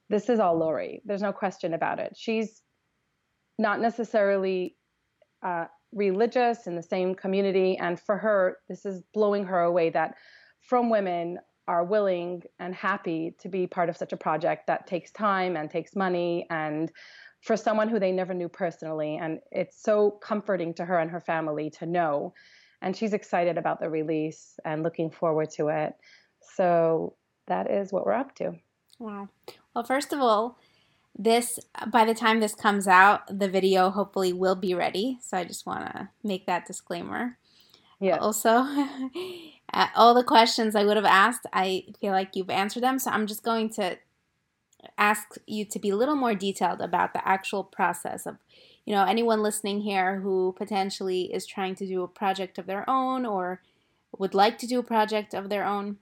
This 0.09 0.29
is 0.29 0.39
all 0.39 0.57
Lori. 0.57 1.01
There's 1.05 1.21
no 1.21 1.33
question 1.33 1.73
about 1.73 1.99
it. 1.99 2.13
She's 2.15 2.61
not 3.57 3.79
necessarily 3.79 4.75
uh, 5.45 5.65
religious 5.93 6.67
in 6.67 6.75
the 6.75 6.83
same 6.83 7.15
community. 7.15 7.77
And 7.77 7.99
for 7.99 8.17
her, 8.17 8.57
this 8.67 8.85
is 8.85 9.01
blowing 9.13 9.45
her 9.45 9.61
away 9.61 9.89
that 9.91 10.15
from 10.61 10.89
women 10.89 11.39
are 11.67 11.83
willing 11.83 12.43
and 12.59 12.75
happy 12.75 13.35
to 13.39 13.49
be 13.49 13.65
part 13.65 13.89
of 13.89 13.97
such 13.97 14.13
a 14.13 14.17
project 14.17 14.67
that 14.67 14.87
takes 14.87 15.11
time 15.11 15.55
and 15.55 15.69
takes 15.69 15.95
money 15.95 16.45
and 16.49 16.91
for 17.41 17.57
someone 17.57 17.89
who 17.89 17.99
they 17.99 18.11
never 18.11 18.33
knew 18.33 18.49
personally 18.49 19.17
and 19.17 19.39
it's 19.51 19.81
so 19.81 20.11
comforting 20.21 20.73
to 20.73 20.85
her 20.85 20.99
and 20.99 21.09
her 21.09 21.21
family 21.21 21.69
to 21.69 21.85
know 21.85 22.33
and 22.85 22.95
she's 22.95 23.13
excited 23.13 23.57
about 23.57 23.79
the 23.79 23.89
release 23.89 24.59
and 24.63 24.83
looking 24.83 25.09
forward 25.09 25.49
to 25.49 25.69
it. 25.69 25.95
So 26.55 27.15
that 27.47 27.69
is 27.69 27.91
what 27.91 28.05
we're 28.05 28.13
up 28.13 28.35
to. 28.35 28.53
Wow. 28.99 29.27
Well, 29.73 29.83
first 29.83 30.13
of 30.13 30.19
all, 30.19 30.59
this 31.17 31.57
by 31.87 32.05
the 32.05 32.13
time 32.13 32.39
this 32.39 32.53
comes 32.53 32.87
out, 32.87 33.39
the 33.39 33.49
video 33.49 33.89
hopefully 33.89 34.33
will 34.33 34.55
be 34.55 34.75
ready. 34.75 35.17
So 35.21 35.35
I 35.35 35.45
just 35.45 35.65
want 35.65 35.91
to 35.91 36.09
make 36.23 36.45
that 36.45 36.67
disclaimer. 36.67 37.39
Yeah. 37.99 38.17
Also, 38.17 38.49
uh, 39.73 39.87
all 39.95 40.13
the 40.13 40.23
questions 40.23 40.75
I 40.75 40.85
would 40.85 40.97
have 40.97 41.05
asked, 41.05 41.47
I 41.51 41.85
feel 41.99 42.11
like 42.11 42.35
you've 42.35 42.51
answered 42.51 42.83
them. 42.83 42.99
So 42.99 43.09
I'm 43.09 43.25
just 43.25 43.41
going 43.41 43.71
to 43.71 43.97
ask 44.99 45.37
you 45.47 45.65
to 45.65 45.79
be 45.79 45.89
a 45.89 45.95
little 45.95 46.15
more 46.15 46.35
detailed 46.35 46.81
about 46.81 47.13
the 47.13 47.27
actual 47.27 47.63
process 47.63 48.27
of 48.27 48.37
you 48.85 48.93
know, 48.93 49.03
anyone 49.03 49.41
listening 49.41 49.81
here 49.81 50.19
who 50.19 50.53
potentially 50.57 51.33
is 51.33 51.45
trying 51.45 51.75
to 51.75 51.87
do 51.87 52.03
a 52.03 52.07
project 52.07 52.57
of 52.57 52.67
their 52.67 52.87
own 52.87 53.25
or 53.25 53.61
would 54.17 54.35
like 54.35 54.57
to 54.59 54.67
do 54.67 54.79
a 54.79 54.83
project 54.83 55.33
of 55.33 55.49
their 55.49 55.65
own, 55.65 55.97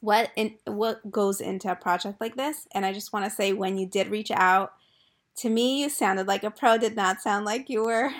what 0.00 0.30
in, 0.34 0.56
what 0.66 1.10
goes 1.10 1.40
into 1.40 1.70
a 1.70 1.76
project 1.76 2.20
like 2.20 2.36
this? 2.36 2.66
And 2.74 2.84
I 2.84 2.92
just 2.92 3.12
want 3.12 3.24
to 3.24 3.30
say, 3.30 3.52
when 3.52 3.78
you 3.78 3.86
did 3.86 4.08
reach 4.08 4.32
out 4.32 4.72
to 5.36 5.48
me, 5.48 5.82
you 5.82 5.88
sounded 5.88 6.26
like 6.26 6.42
a 6.42 6.50
pro. 6.50 6.76
Did 6.76 6.96
not 6.96 7.22
sound 7.22 7.44
like 7.44 7.70
you 7.70 7.84
were 7.84 8.10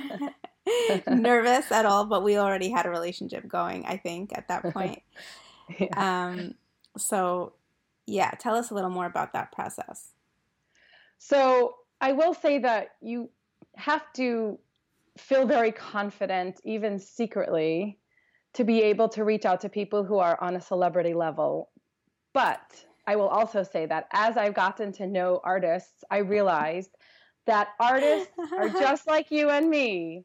nervous 1.09 1.71
at 1.73 1.85
all. 1.85 2.07
But 2.07 2.23
we 2.23 2.39
already 2.39 2.71
had 2.71 2.87
a 2.87 2.91
relationship 2.91 3.49
going. 3.49 3.85
I 3.85 3.97
think 3.97 4.31
at 4.37 4.49
that 4.49 4.62
point. 4.73 5.03
yeah. 5.79 6.29
Um. 6.31 6.55
So, 6.97 7.55
yeah, 8.07 8.31
tell 8.39 8.55
us 8.55 8.71
a 8.71 8.75
little 8.75 8.91
more 8.91 9.07
about 9.07 9.33
that 9.33 9.51
process. 9.51 10.11
So 11.19 11.77
I 12.01 12.12
will 12.12 12.35
say 12.35 12.59
that 12.59 12.91
you 13.01 13.31
have 13.76 14.12
to 14.14 14.59
feel 15.19 15.47
very 15.47 15.73
confident, 15.73 16.61
even 16.64 16.99
secretly, 16.99 17.99
to 18.55 18.64
be 18.64 18.83
able 18.83 19.09
to 19.11 19.25
reach 19.25 19.45
out 19.45 19.61
to 19.61 19.69
people 19.69 20.05
who 20.05 20.19
are 20.19 20.38
on 20.43 20.57
a 20.57 20.61
celebrity 20.61 21.14
level. 21.14 21.71
But 22.35 22.85
I 23.07 23.17
will 23.17 23.29
also 23.29 23.62
say 23.62 23.87
that 23.87 24.07
as 24.12 24.37
I've 24.37 24.55
gotten 24.55 24.93
to 24.93 25.07
know 25.07 25.41
artists, 25.43 26.05
I 26.11 26.19
realized 26.19 26.91
that 27.47 27.69
artists 27.81 28.33
are 28.57 28.69
just 28.81 29.07
like 29.07 29.31
you 29.31 29.50
and 29.50 29.69
me. 29.69 30.25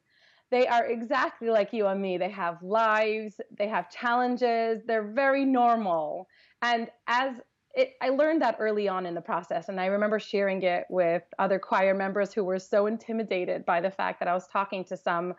They 0.49 0.67
are 0.67 0.85
exactly 0.85 1.49
like 1.49 1.73
you 1.73 1.87
and 1.87 2.01
me. 2.01 2.17
They 2.17 2.29
have 2.29 2.61
lives, 2.61 3.39
they 3.57 3.67
have 3.67 3.89
challenges, 3.89 4.81
they're 4.85 5.11
very 5.11 5.43
normal. 5.43 6.27
And 6.61 6.89
as 7.07 7.33
it, 7.77 7.93
I 8.01 8.09
learned 8.09 8.41
that 8.41 8.57
early 8.59 8.87
on 8.87 9.05
in 9.05 9.13
the 9.13 9.21
process, 9.21 9.69
and 9.69 9.79
I 9.79 9.85
remember 9.85 10.19
sharing 10.19 10.63
it 10.63 10.85
with 10.89 11.21
other 11.37 11.59
choir 11.59 11.93
members 11.93 12.33
who 12.33 12.43
were 12.43 12.57
so 12.57 12.87
intimidated 12.87 13.65
by 13.65 13.79
the 13.81 13.91
fact 13.91 14.19
that 14.19 14.27
I 14.27 14.33
was 14.33 14.47
talking 14.47 14.83
to 14.85 14.97
some 14.97 15.35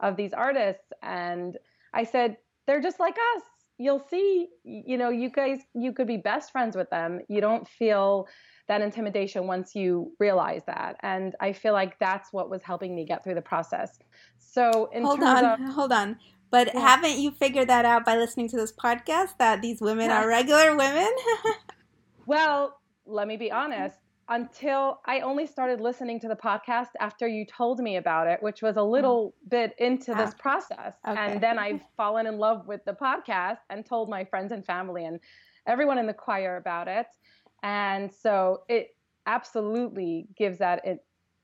of 0.00 0.14
these 0.14 0.34
artists, 0.34 0.92
and 1.02 1.56
I 1.94 2.04
said, 2.04 2.36
"They're 2.66 2.82
just 2.82 3.00
like 3.00 3.16
us. 3.36 3.42
You'll 3.78 4.04
see. 4.10 4.48
You 4.64 4.98
know, 4.98 5.08
you 5.08 5.30
guys, 5.30 5.60
you 5.74 5.94
could 5.94 6.06
be 6.06 6.18
best 6.18 6.52
friends 6.52 6.76
with 6.76 6.90
them. 6.90 7.20
You 7.28 7.40
don't 7.40 7.66
feel." 7.66 8.28
that 8.68 8.82
intimidation 8.82 9.46
once 9.46 9.74
you 9.74 10.12
realize 10.20 10.60
that. 10.66 10.96
And 11.00 11.34
I 11.40 11.54
feel 11.54 11.72
like 11.72 11.98
that's 11.98 12.34
what 12.34 12.50
was 12.50 12.62
helping 12.62 12.94
me 12.94 13.06
get 13.06 13.24
through 13.24 13.36
the 13.36 13.40
process. 13.40 13.98
So, 14.36 14.90
hold 14.94 15.22
on, 15.22 15.44
of, 15.46 15.74
hold 15.74 15.90
on. 15.90 16.18
But 16.50 16.74
yeah. 16.74 16.80
haven't 16.80 17.18
you 17.18 17.30
figured 17.30 17.68
that 17.68 17.86
out 17.86 18.04
by 18.04 18.16
listening 18.16 18.48
to 18.50 18.56
this 18.56 18.72
podcast 18.72 19.38
that 19.38 19.62
these 19.62 19.80
women 19.80 20.10
yeah. 20.10 20.22
are 20.22 20.28
regular 20.28 20.76
women? 20.76 21.10
Well, 22.28 22.78
let 23.06 23.26
me 23.26 23.38
be 23.38 23.50
honest. 23.50 23.96
Until 24.28 25.00
I 25.06 25.20
only 25.20 25.46
started 25.46 25.80
listening 25.80 26.20
to 26.20 26.28
the 26.28 26.36
podcast 26.36 26.88
after 27.00 27.26
you 27.26 27.46
told 27.46 27.80
me 27.80 27.96
about 27.96 28.26
it, 28.26 28.42
which 28.42 28.60
was 28.60 28.76
a 28.76 28.80
mm. 28.80 28.90
little 28.90 29.34
bit 29.48 29.74
into 29.78 30.12
this 30.12 30.32
ah, 30.34 30.38
process. 30.38 30.94
Okay. 31.08 31.18
And 31.18 31.42
then 31.42 31.58
I've 31.58 31.80
fallen 31.96 32.26
in 32.26 32.36
love 32.36 32.68
with 32.68 32.84
the 32.84 32.92
podcast 32.92 33.60
and 33.70 33.86
told 33.86 34.10
my 34.10 34.24
friends 34.24 34.52
and 34.52 34.62
family 34.66 35.06
and 35.06 35.18
everyone 35.66 35.96
in 35.96 36.06
the 36.06 36.12
choir 36.12 36.58
about 36.58 36.86
it. 36.86 37.06
And 37.62 38.12
so 38.12 38.64
it 38.68 38.94
absolutely 39.24 40.26
gives 40.36 40.58
that, 40.58 40.84
it, 40.84 40.98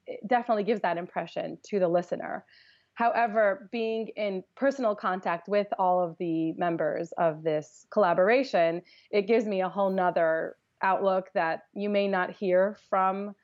it 0.06 0.20
definitely 0.28 0.64
gives 0.64 0.82
that 0.82 0.98
impression 0.98 1.56
to 1.70 1.78
the 1.78 1.88
listener. 1.88 2.44
However, 2.92 3.70
being 3.72 4.08
in 4.16 4.44
personal 4.54 4.94
contact 4.94 5.48
with 5.48 5.68
all 5.78 6.04
of 6.04 6.14
the 6.18 6.52
members 6.52 7.12
of 7.16 7.42
this 7.42 7.86
collaboration, 7.90 8.82
it 9.10 9.22
gives 9.22 9.46
me 9.46 9.62
a 9.62 9.68
whole 9.70 9.90
nother 9.90 10.56
outlook 10.84 11.30
that 11.34 11.62
you 11.74 11.88
may 11.88 12.06
not 12.06 12.30
hear 12.30 12.76
from 12.88 13.34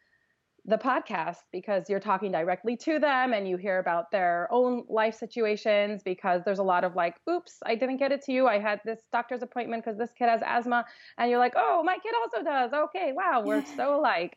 the 0.66 0.76
podcast 0.76 1.38
because 1.52 1.88
you're 1.88 2.00
talking 2.00 2.30
directly 2.30 2.76
to 2.76 2.98
them 2.98 3.32
and 3.32 3.48
you 3.48 3.56
hear 3.56 3.78
about 3.78 4.10
their 4.10 4.46
own 4.50 4.84
life 4.88 5.14
situations 5.14 6.02
because 6.04 6.42
there's 6.44 6.58
a 6.58 6.62
lot 6.62 6.84
of 6.84 6.94
like 6.94 7.16
oops 7.28 7.58
i 7.64 7.74
didn't 7.74 7.96
get 7.96 8.12
it 8.12 8.22
to 8.22 8.32
you. 8.32 8.46
I 8.46 8.58
had 8.58 8.80
this 8.84 9.00
doctor's 9.10 9.42
appointment 9.42 9.84
because 9.84 9.98
this 9.98 10.10
kid 10.16 10.28
has 10.28 10.42
asthma. 10.44 10.84
And 11.16 11.30
you're 11.30 11.38
like 11.38 11.54
oh 11.56 11.82
my 11.82 11.96
kid 12.02 12.12
also 12.22 12.44
does. 12.44 12.72
Okay 12.72 13.12
wow 13.14 13.42
we're 13.44 13.64
so 13.64 13.98
alike. 13.98 14.36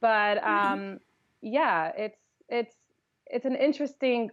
But 0.00 0.42
um 0.56 0.98
yeah 1.42 1.92
it's 1.96 2.18
it's 2.48 2.74
it's 3.26 3.44
an 3.44 3.54
interesting 3.54 4.30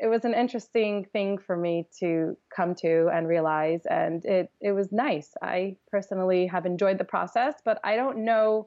it 0.00 0.08
was 0.08 0.24
an 0.24 0.34
interesting 0.34 1.06
thing 1.12 1.38
for 1.38 1.56
me 1.56 1.86
to 2.00 2.36
come 2.54 2.74
to 2.74 3.08
and 3.12 3.26
realize 3.26 3.80
and 3.86 4.24
it 4.24 4.50
it 4.60 4.72
was 4.72 4.92
nice. 4.92 5.32
I 5.42 5.76
personally 5.90 6.46
have 6.46 6.66
enjoyed 6.66 6.98
the 6.98 7.04
process 7.04 7.54
but 7.64 7.80
i 7.84 7.96
don't 7.96 8.24
know 8.24 8.66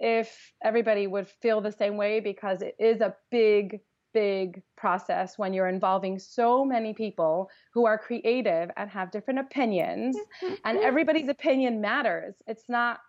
if 0.00 0.52
everybody 0.62 1.06
would 1.06 1.28
feel 1.28 1.60
the 1.60 1.72
same 1.72 1.96
way 1.96 2.20
because 2.20 2.62
it 2.62 2.74
is 2.78 3.00
a 3.00 3.14
big 3.30 3.80
big 4.12 4.62
process 4.76 5.36
when 5.36 5.52
you're 5.52 5.68
involving 5.68 6.18
so 6.18 6.64
many 6.64 6.94
people 6.94 7.50
who 7.74 7.84
are 7.84 7.98
creative 7.98 8.70
and 8.76 8.88
have 8.88 9.10
different 9.10 9.40
opinions 9.40 10.16
and 10.64 10.78
everybody's 10.78 11.28
opinion 11.28 11.80
matters. 11.80 12.36
It's 12.46 12.68
not 12.68 13.00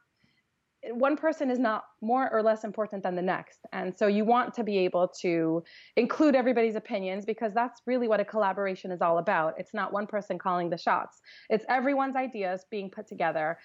one 0.91 1.17
person 1.17 1.49
is 1.49 1.59
not 1.59 1.85
more 2.01 2.29
or 2.31 2.43
less 2.43 2.63
important 2.63 3.03
than 3.03 3.15
the 3.15 3.21
next. 3.21 3.59
And 3.73 3.97
so 3.97 4.07
you 4.07 4.25
want 4.25 4.53
to 4.55 4.63
be 4.63 4.77
able 4.79 5.07
to 5.21 5.63
include 5.95 6.35
everybody's 6.35 6.75
opinions 6.75 7.25
because 7.25 7.53
that's 7.53 7.81
really 7.85 8.07
what 8.07 8.19
a 8.19 8.25
collaboration 8.25 8.91
is 8.91 9.01
all 9.01 9.17
about. 9.17 9.55
It's 9.57 9.73
not 9.73 9.93
one 9.93 10.07
person 10.07 10.37
calling 10.37 10.69
the 10.69 10.77
shots, 10.77 11.21
it's 11.49 11.65
everyone's 11.69 12.15
ideas 12.15 12.65
being 12.69 12.89
put 12.89 13.07
together. 13.07 13.57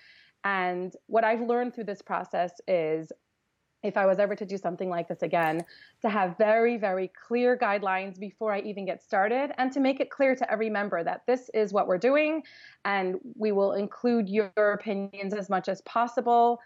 And 0.44 0.92
what 1.06 1.22
I've 1.24 1.42
learned 1.42 1.74
through 1.74 1.84
this 1.84 2.00
process 2.00 2.52
is 2.66 3.12
if 3.82 3.96
I 3.96 4.06
was 4.06 4.18
ever 4.18 4.34
to 4.36 4.44
do 4.44 4.58
something 4.58 4.90
like 4.90 5.08
this 5.08 5.22
again, 5.22 5.62
to 6.02 6.08
have 6.08 6.36
very, 6.36 6.76
very 6.76 7.10
clear 7.26 7.56
guidelines 7.56 8.18
before 8.18 8.52
I 8.52 8.60
even 8.60 8.84
get 8.84 9.02
started 9.02 9.52
and 9.58 9.72
to 9.72 9.80
make 9.80 10.00
it 10.00 10.10
clear 10.10 10.34
to 10.36 10.50
every 10.50 10.68
member 10.68 11.02
that 11.02 11.22
this 11.26 11.50
is 11.54 11.72
what 11.72 11.86
we're 11.86 11.98
doing 11.98 12.42
and 12.84 13.16
we 13.36 13.52
will 13.52 13.72
include 13.72 14.28
your 14.28 14.52
opinions 14.56 15.32
as 15.32 15.48
much 15.48 15.68
as 15.68 15.80
possible. 15.82 16.60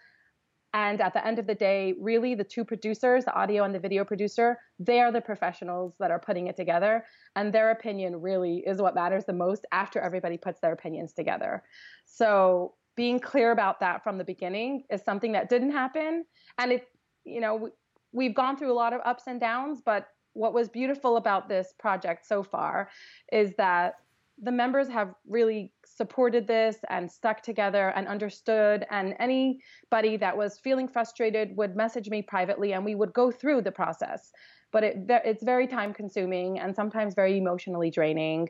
And 0.75 0.99
at 0.99 1.13
the 1.13 1.25
end 1.25 1.39
of 1.39 1.47
the 1.47 1.55
day, 1.55 1.95
really 1.99 2.35
the 2.35 2.43
two 2.43 2.65
producers, 2.65 3.23
the 3.23 3.33
audio 3.33 3.63
and 3.63 3.73
the 3.73 3.79
video 3.79 4.03
producer, 4.03 4.59
they 4.77 4.99
are 4.99 5.11
the 5.11 5.21
professionals 5.21 5.95
that 5.99 6.11
are 6.11 6.19
putting 6.19 6.47
it 6.47 6.57
together. 6.57 7.05
And 7.37 7.53
their 7.53 7.71
opinion 7.71 8.19
really 8.19 8.57
is 8.67 8.81
what 8.81 8.93
matters 8.93 9.23
the 9.23 9.33
most 9.33 9.65
after 9.71 10.01
everybody 10.01 10.37
puts 10.37 10.59
their 10.59 10.73
opinions 10.73 11.13
together. 11.13 11.63
So 12.03 12.73
being 12.97 13.21
clear 13.21 13.51
about 13.51 13.79
that 13.79 14.03
from 14.03 14.17
the 14.17 14.25
beginning 14.25 14.83
is 14.89 15.01
something 15.01 15.31
that 15.31 15.47
didn't 15.49 15.71
happen. 15.71 16.25
And 16.57 16.73
it 16.73 16.87
you 17.23 17.41
know, 17.41 17.69
we've 18.11 18.35
gone 18.35 18.57
through 18.57 18.71
a 18.71 18.73
lot 18.75 18.93
of 18.93 19.01
ups 19.03 19.23
and 19.27 19.39
downs, 19.39 19.81
but 19.83 20.07
what 20.33 20.53
was 20.53 20.69
beautiful 20.69 21.17
about 21.17 21.49
this 21.49 21.73
project 21.79 22.27
so 22.27 22.43
far 22.43 22.89
is 23.31 23.53
that 23.57 23.95
the 24.41 24.51
members 24.51 24.87
have 24.89 25.13
really 25.27 25.71
supported 25.85 26.45
this 26.45 26.77
and 26.89 27.09
stuck 27.09 27.41
together 27.41 27.93
and 27.95 28.07
understood 28.07 28.85
and 28.91 29.15
anybody 29.19 30.17
that 30.17 30.35
was 30.35 30.59
feeling 30.59 30.87
frustrated 30.87 31.55
would 31.55 31.75
message 31.75 32.09
me 32.09 32.21
privately 32.21 32.73
and 32.73 32.83
we 32.83 32.95
would 32.95 33.13
go 33.13 33.31
through 33.31 33.61
the 33.61 33.71
process. 33.71 34.31
But 34.71 34.83
it, 34.83 34.97
it's 35.07 35.43
very 35.43 35.67
time 35.67 35.93
consuming 35.93 36.59
and 36.59 36.75
sometimes 36.75 37.13
very 37.13 37.37
emotionally 37.37 37.89
draining. 37.89 38.49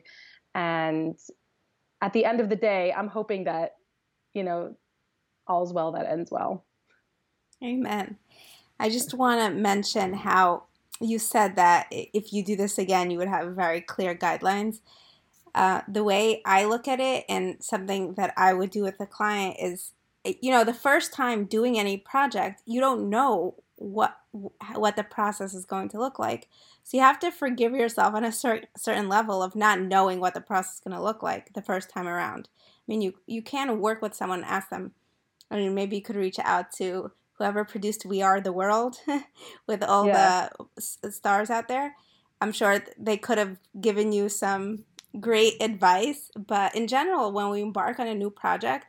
And 0.54 1.16
at 2.02 2.12
the 2.12 2.24
end 2.24 2.40
of 2.40 2.48
the 2.48 2.56
day 2.56 2.92
i'm 2.92 3.08
hoping 3.08 3.44
that 3.44 3.76
you 4.34 4.42
know 4.42 4.76
all's 5.46 5.72
well 5.72 5.92
that 5.92 6.06
ends 6.06 6.30
well. 6.30 6.64
Amen. 7.64 8.18
I 8.78 8.90
just 8.90 9.14
want 9.14 9.40
to 9.40 9.58
mention 9.58 10.12
how 10.12 10.64
you 11.00 11.18
said 11.18 11.56
that 11.56 11.86
if 11.90 12.32
you 12.32 12.44
do 12.44 12.56
this 12.56 12.78
again, 12.78 13.10
you 13.10 13.18
would 13.18 13.28
have 13.28 13.54
very 13.54 13.80
clear 13.80 14.14
guidelines. 14.14 14.80
Uh, 15.56 15.80
the 15.88 16.04
way 16.04 16.42
I 16.44 16.66
look 16.66 16.86
at 16.86 17.00
it, 17.00 17.24
and 17.30 17.56
something 17.60 18.12
that 18.14 18.34
I 18.36 18.52
would 18.52 18.68
do 18.70 18.82
with 18.82 19.00
a 19.00 19.06
client 19.06 19.56
is, 19.58 19.92
you 20.22 20.50
know, 20.50 20.64
the 20.64 20.74
first 20.74 21.14
time 21.14 21.46
doing 21.46 21.78
any 21.78 21.96
project, 21.96 22.60
you 22.66 22.78
don't 22.78 23.08
know 23.08 23.54
what 23.76 24.18
what 24.32 24.96
the 24.96 25.02
process 25.02 25.54
is 25.54 25.64
going 25.64 25.88
to 25.88 25.98
look 25.98 26.18
like. 26.18 26.48
So 26.82 26.98
you 26.98 27.02
have 27.02 27.18
to 27.20 27.30
forgive 27.30 27.72
yourself 27.72 28.14
on 28.14 28.22
a 28.22 28.32
cer- 28.32 28.64
certain 28.76 29.08
level 29.08 29.42
of 29.42 29.56
not 29.56 29.80
knowing 29.80 30.20
what 30.20 30.34
the 30.34 30.42
process 30.42 30.74
is 30.74 30.80
going 30.80 30.94
to 30.94 31.02
look 31.02 31.22
like 31.22 31.54
the 31.54 31.62
first 31.62 31.88
time 31.88 32.06
around. 32.06 32.50
I 32.54 32.84
mean, 32.86 33.00
you 33.00 33.14
you 33.26 33.40
can 33.40 33.80
work 33.80 34.02
with 34.02 34.14
someone 34.14 34.40
and 34.40 34.48
ask 34.48 34.68
them. 34.68 34.92
I 35.50 35.56
mean, 35.56 35.74
maybe 35.74 35.96
you 35.96 36.02
could 36.02 36.16
reach 36.16 36.38
out 36.38 36.70
to 36.72 37.12
whoever 37.38 37.64
produced 37.64 38.04
We 38.04 38.20
Are 38.20 38.42
the 38.42 38.52
World 38.52 38.98
with 39.66 39.82
all 39.82 40.06
yeah. 40.06 40.50
the 40.76 41.10
stars 41.10 41.48
out 41.48 41.68
there. 41.68 41.96
I'm 42.42 42.52
sure 42.52 42.82
they 42.98 43.16
could 43.16 43.38
have 43.38 43.56
given 43.80 44.12
you 44.12 44.28
some 44.28 44.84
great 45.20 45.62
advice, 45.62 46.30
but 46.36 46.74
in 46.74 46.86
general, 46.86 47.32
when 47.32 47.50
we 47.50 47.62
embark 47.62 47.98
on 47.98 48.06
a 48.06 48.14
new 48.14 48.30
project, 48.30 48.86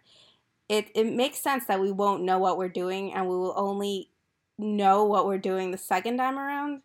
it, 0.70 0.90
it 0.96 1.12
makes 1.12 1.40
sense 1.40 1.66
that 1.66 1.80
we 1.80 1.92
won't 1.92 2.24
know 2.24 2.40
what 2.40 2.58
we're 2.58 2.68
doing 2.68 3.14
and 3.14 3.28
we 3.28 3.36
will 3.36 3.54
only 3.56 4.10
know 4.58 5.06
what 5.06 5.26
we're 5.26 5.38
doing 5.38 5.72
the 5.72 5.78
second 5.78 6.18
time 6.18 6.38
around. 6.38 6.82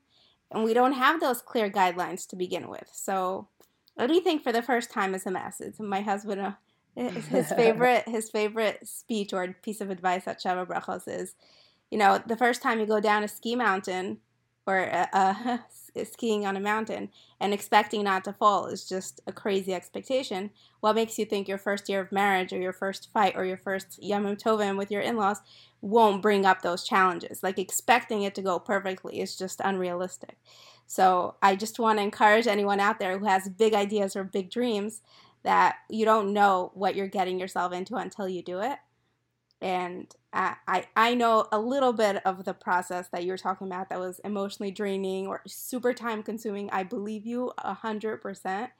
And 0.51 0.65
we 0.65 0.75
don't 0.75 0.93
have 0.93 1.21
those 1.21 1.43
clear 1.43 1.71
guidelines 1.71 2.29
to 2.29 2.37
begin 2.37 2.69
with. 2.69 2.89
So 2.93 3.49
anything 3.99 4.39
for 4.39 4.53
the 4.53 4.63
first 4.63 4.91
time 4.91 5.15
is 5.15 5.27
a 5.27 5.31
mess. 5.31 5.61
It's 5.61 5.81
my 5.81 6.03
husband 6.03 6.41
uh, 6.41 6.53
his 6.95 7.49
favorite 7.57 8.07
his 8.07 8.31
favorite 8.31 8.87
speech 8.87 9.33
or 9.33 9.57
piece 9.63 9.81
of 9.81 9.91
advice 9.91 10.27
at 10.27 10.41
Sheva 10.43 10.67
Brachos 10.67 11.09
is, 11.09 11.35
you 11.91 11.99
know, 11.99 12.23
the 12.25 12.37
first 12.37 12.63
time 12.63 12.81
you 12.81 12.87
go 12.87 13.01
down 13.01 13.25
a 13.25 13.29
ski 13.29 13.57
mountain 13.57 14.19
or 14.67 14.79
a, 14.79 15.09
uh, 15.13 15.59
skiing 16.05 16.47
on 16.47 16.57
a 16.57 16.61
mountain 16.61 17.11
and 17.41 17.53
expecting 17.53 18.05
not 18.05 18.25
to 18.25 18.33
fall 18.33 18.67
is 18.67 18.89
just 18.89 19.21
a 19.27 19.33
crazy 19.33 19.75
expectation. 19.75 20.51
What 20.81 20.95
makes 20.95 21.19
you 21.19 21.25
think 21.25 21.49
your 21.49 21.59
first 21.59 21.89
year 21.89 22.01
of 22.01 22.13
marriage 22.13 22.53
or 22.53 22.59
your 22.59 22.73
first 22.73 23.11
fight 23.13 23.35
or 23.37 23.45
your 23.45 23.57
first 23.57 24.03
Yom 24.03 24.25
Tovim 24.37 24.77
with 24.77 24.91
your 24.91 25.03
in-laws 25.03 25.39
won't 25.81 26.23
bring 26.23 26.47
up 26.47 26.63
those 26.63 26.85
challenges? 26.85 27.43
Like 27.43 27.59
expecting 27.59 28.23
it 28.23 28.35
to 28.37 28.43
go 28.43 28.59
perfectly 28.59 29.21
is 29.21 29.37
just 29.37 29.61
unrealistic. 29.65 30.37
So 30.87 31.37
I 31.43 31.57
just 31.57 31.79
want 31.79 31.99
to 31.99 32.03
encourage 32.03 32.47
anyone 32.47 32.81
out 32.81 32.99
there 32.99 33.19
who 33.19 33.25
has 33.27 33.49
big 33.49 33.75
ideas 33.75 34.15
or 34.15 34.25
big 34.25 34.51
dreams 34.51 35.03
that 35.43 35.77
you 35.89 36.05
don't 36.05 36.33
know 36.33 36.71
what 36.75 36.95
you're 36.95 37.09
getting 37.09 37.39
yourself 37.39 37.73
into 37.73 37.97
until 37.97 38.29
you 38.29 38.43
do 38.43 38.61
it. 38.61 38.79
And 39.63 40.13
I, 40.33 40.87
I, 40.97 41.15
know 41.15 41.47
a 41.53 41.61
little 41.61 41.93
bit 41.93 42.21
of 42.27 42.45
the 42.45 42.53
process 42.53 43.07
that 43.13 43.25
you're 43.25 43.39
talking 43.39 43.69
about 43.69 43.91
that 43.91 44.01
was 44.01 44.19
emotionally 44.25 44.73
draining 44.73 45.29
or 45.29 45.41
super 45.47 45.95
time 45.95 46.25
consuming. 46.25 46.69
I 46.71 46.83
believe 46.83 47.25
you 47.25 47.53
a 47.59 47.73
hundred 47.73 48.21
percent. 48.21 48.71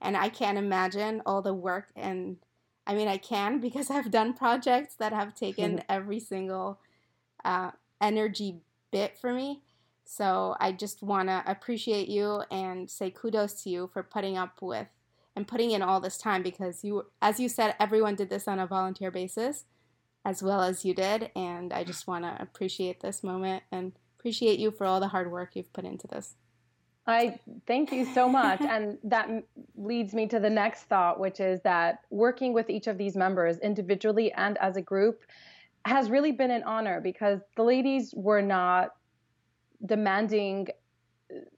And 0.00 0.16
I 0.16 0.30
can't 0.30 0.56
imagine 0.56 1.20
all 1.26 1.42
the 1.42 1.52
work 1.52 1.88
and 1.94 2.38
I 2.86 2.94
mean 2.94 3.08
I 3.08 3.18
can 3.18 3.60
because 3.60 3.90
I've 3.90 4.10
done 4.10 4.32
projects 4.32 4.94
that 4.94 5.12
have 5.12 5.34
taken 5.34 5.82
every 5.88 6.18
single 6.18 6.80
uh, 7.44 7.72
energy 8.00 8.62
bit 8.90 9.18
for 9.18 9.34
me. 9.34 9.60
So 10.06 10.56
I 10.60 10.72
just 10.72 11.02
want 11.02 11.28
to 11.28 11.44
appreciate 11.46 12.08
you 12.08 12.42
and 12.50 12.88
say 12.88 13.10
kudos 13.10 13.62
to 13.64 13.70
you 13.70 13.90
for 13.92 14.02
putting 14.02 14.38
up 14.38 14.62
with 14.62 14.88
and 15.36 15.46
putting 15.46 15.72
in 15.72 15.82
all 15.82 16.00
this 16.00 16.16
time 16.16 16.42
because 16.42 16.84
you 16.84 17.06
as 17.20 17.38
you 17.38 17.50
said 17.50 17.74
everyone 17.78 18.14
did 18.14 18.30
this 18.30 18.48
on 18.48 18.58
a 18.58 18.66
volunteer 18.66 19.10
basis 19.10 19.64
as 20.24 20.42
well 20.42 20.62
as 20.62 20.84
you 20.84 20.94
did 20.94 21.30
and 21.34 21.72
I 21.72 21.84
just 21.84 22.06
want 22.06 22.24
to 22.24 22.36
appreciate 22.40 23.00
this 23.00 23.22
moment 23.22 23.62
and 23.72 23.92
appreciate 24.18 24.58
you 24.58 24.70
for 24.70 24.86
all 24.86 25.00
the 25.00 25.08
hard 25.08 25.30
work 25.30 25.56
you've 25.56 25.72
put 25.72 25.84
into 25.84 26.06
this. 26.06 26.36
I 27.06 27.40
thank 27.66 27.90
you 27.90 28.04
so 28.04 28.28
much. 28.28 28.60
and 28.60 28.98
that 29.04 29.28
leads 29.76 30.14
me 30.14 30.26
to 30.28 30.38
the 30.38 30.50
next 30.50 30.84
thought, 30.84 31.18
which 31.18 31.40
is 31.40 31.60
that 31.62 32.00
working 32.10 32.52
with 32.52 32.70
each 32.70 32.86
of 32.86 32.98
these 32.98 33.16
members 33.16 33.58
individually 33.58 34.32
and 34.32 34.56
as 34.58 34.76
a 34.76 34.82
group 34.82 35.24
has 35.84 36.10
really 36.10 36.30
been 36.30 36.52
an 36.52 36.62
honor 36.62 37.00
because 37.00 37.40
the 37.56 37.62
ladies 37.64 38.14
were 38.16 38.42
not 38.42 38.90
demanding. 39.84 40.68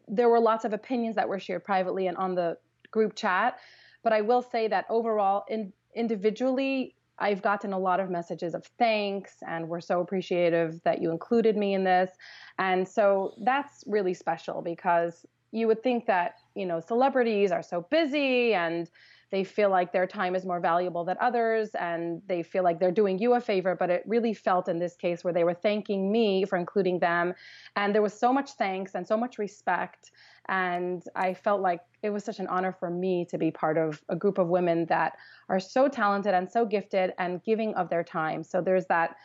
There 0.08 0.30
were 0.30 0.40
lots 0.40 0.64
of 0.64 0.72
opinions 0.72 1.16
that 1.16 1.28
were 1.28 1.38
shared 1.38 1.64
privately 1.64 2.06
and 2.06 2.16
on 2.16 2.34
the 2.34 2.56
group 2.90 3.14
chat. 3.14 3.58
But 4.02 4.14
I 4.14 4.22
will 4.22 4.42
say 4.42 4.68
that 4.68 4.86
overall, 4.88 5.44
in, 5.48 5.72
individually, 5.94 6.94
I've 7.18 7.42
gotten 7.42 7.72
a 7.72 7.78
lot 7.78 8.00
of 8.00 8.10
messages 8.10 8.54
of 8.54 8.64
thanks 8.78 9.36
and 9.46 9.68
we're 9.68 9.80
so 9.80 10.00
appreciative 10.00 10.80
that 10.84 11.00
you 11.00 11.10
included 11.10 11.56
me 11.56 11.74
in 11.74 11.84
this. 11.84 12.10
And 12.58 12.86
so 12.88 13.34
that's 13.44 13.84
really 13.86 14.14
special 14.14 14.62
because 14.62 15.24
you 15.52 15.68
would 15.68 15.82
think 15.82 16.06
that, 16.06 16.34
you 16.56 16.66
know, 16.66 16.80
celebrities 16.80 17.52
are 17.52 17.62
so 17.62 17.82
busy 17.90 18.54
and 18.54 18.90
they 19.30 19.42
feel 19.42 19.68
like 19.68 19.92
their 19.92 20.06
time 20.06 20.36
is 20.36 20.46
more 20.46 20.60
valuable 20.60 21.04
than 21.04 21.16
others 21.20 21.70
and 21.74 22.22
they 22.28 22.42
feel 22.42 22.62
like 22.62 22.78
they're 22.78 22.92
doing 22.92 23.18
you 23.18 23.34
a 23.34 23.40
favor 23.40 23.74
but 23.74 23.90
it 23.90 24.04
really 24.06 24.32
felt 24.32 24.68
in 24.68 24.78
this 24.78 24.94
case 24.94 25.24
where 25.24 25.32
they 25.32 25.42
were 25.42 25.54
thanking 25.54 26.12
me 26.12 26.44
for 26.44 26.56
including 26.56 27.00
them 27.00 27.34
and 27.74 27.92
there 27.92 28.02
was 28.02 28.14
so 28.14 28.32
much 28.32 28.52
thanks 28.52 28.94
and 28.94 29.04
so 29.04 29.16
much 29.16 29.36
respect 29.36 30.12
and 30.48 31.02
I 31.14 31.34
felt 31.34 31.60
like 31.60 31.80
it 32.02 32.10
was 32.10 32.24
such 32.24 32.38
an 32.38 32.46
honor 32.48 32.72
for 32.72 32.90
me 32.90 33.26
to 33.30 33.38
be 33.38 33.50
part 33.50 33.78
of 33.78 34.02
a 34.08 34.16
group 34.16 34.38
of 34.38 34.48
women 34.48 34.84
that 34.86 35.16
are 35.48 35.60
so 35.60 35.88
talented 35.88 36.34
and 36.34 36.50
so 36.50 36.66
gifted 36.66 37.12
and 37.18 37.42
giving 37.42 37.74
of 37.74 37.88
their 37.88 38.04
time. 38.04 38.44
So 38.44 38.60
there's 38.60 38.86
that 38.86 39.16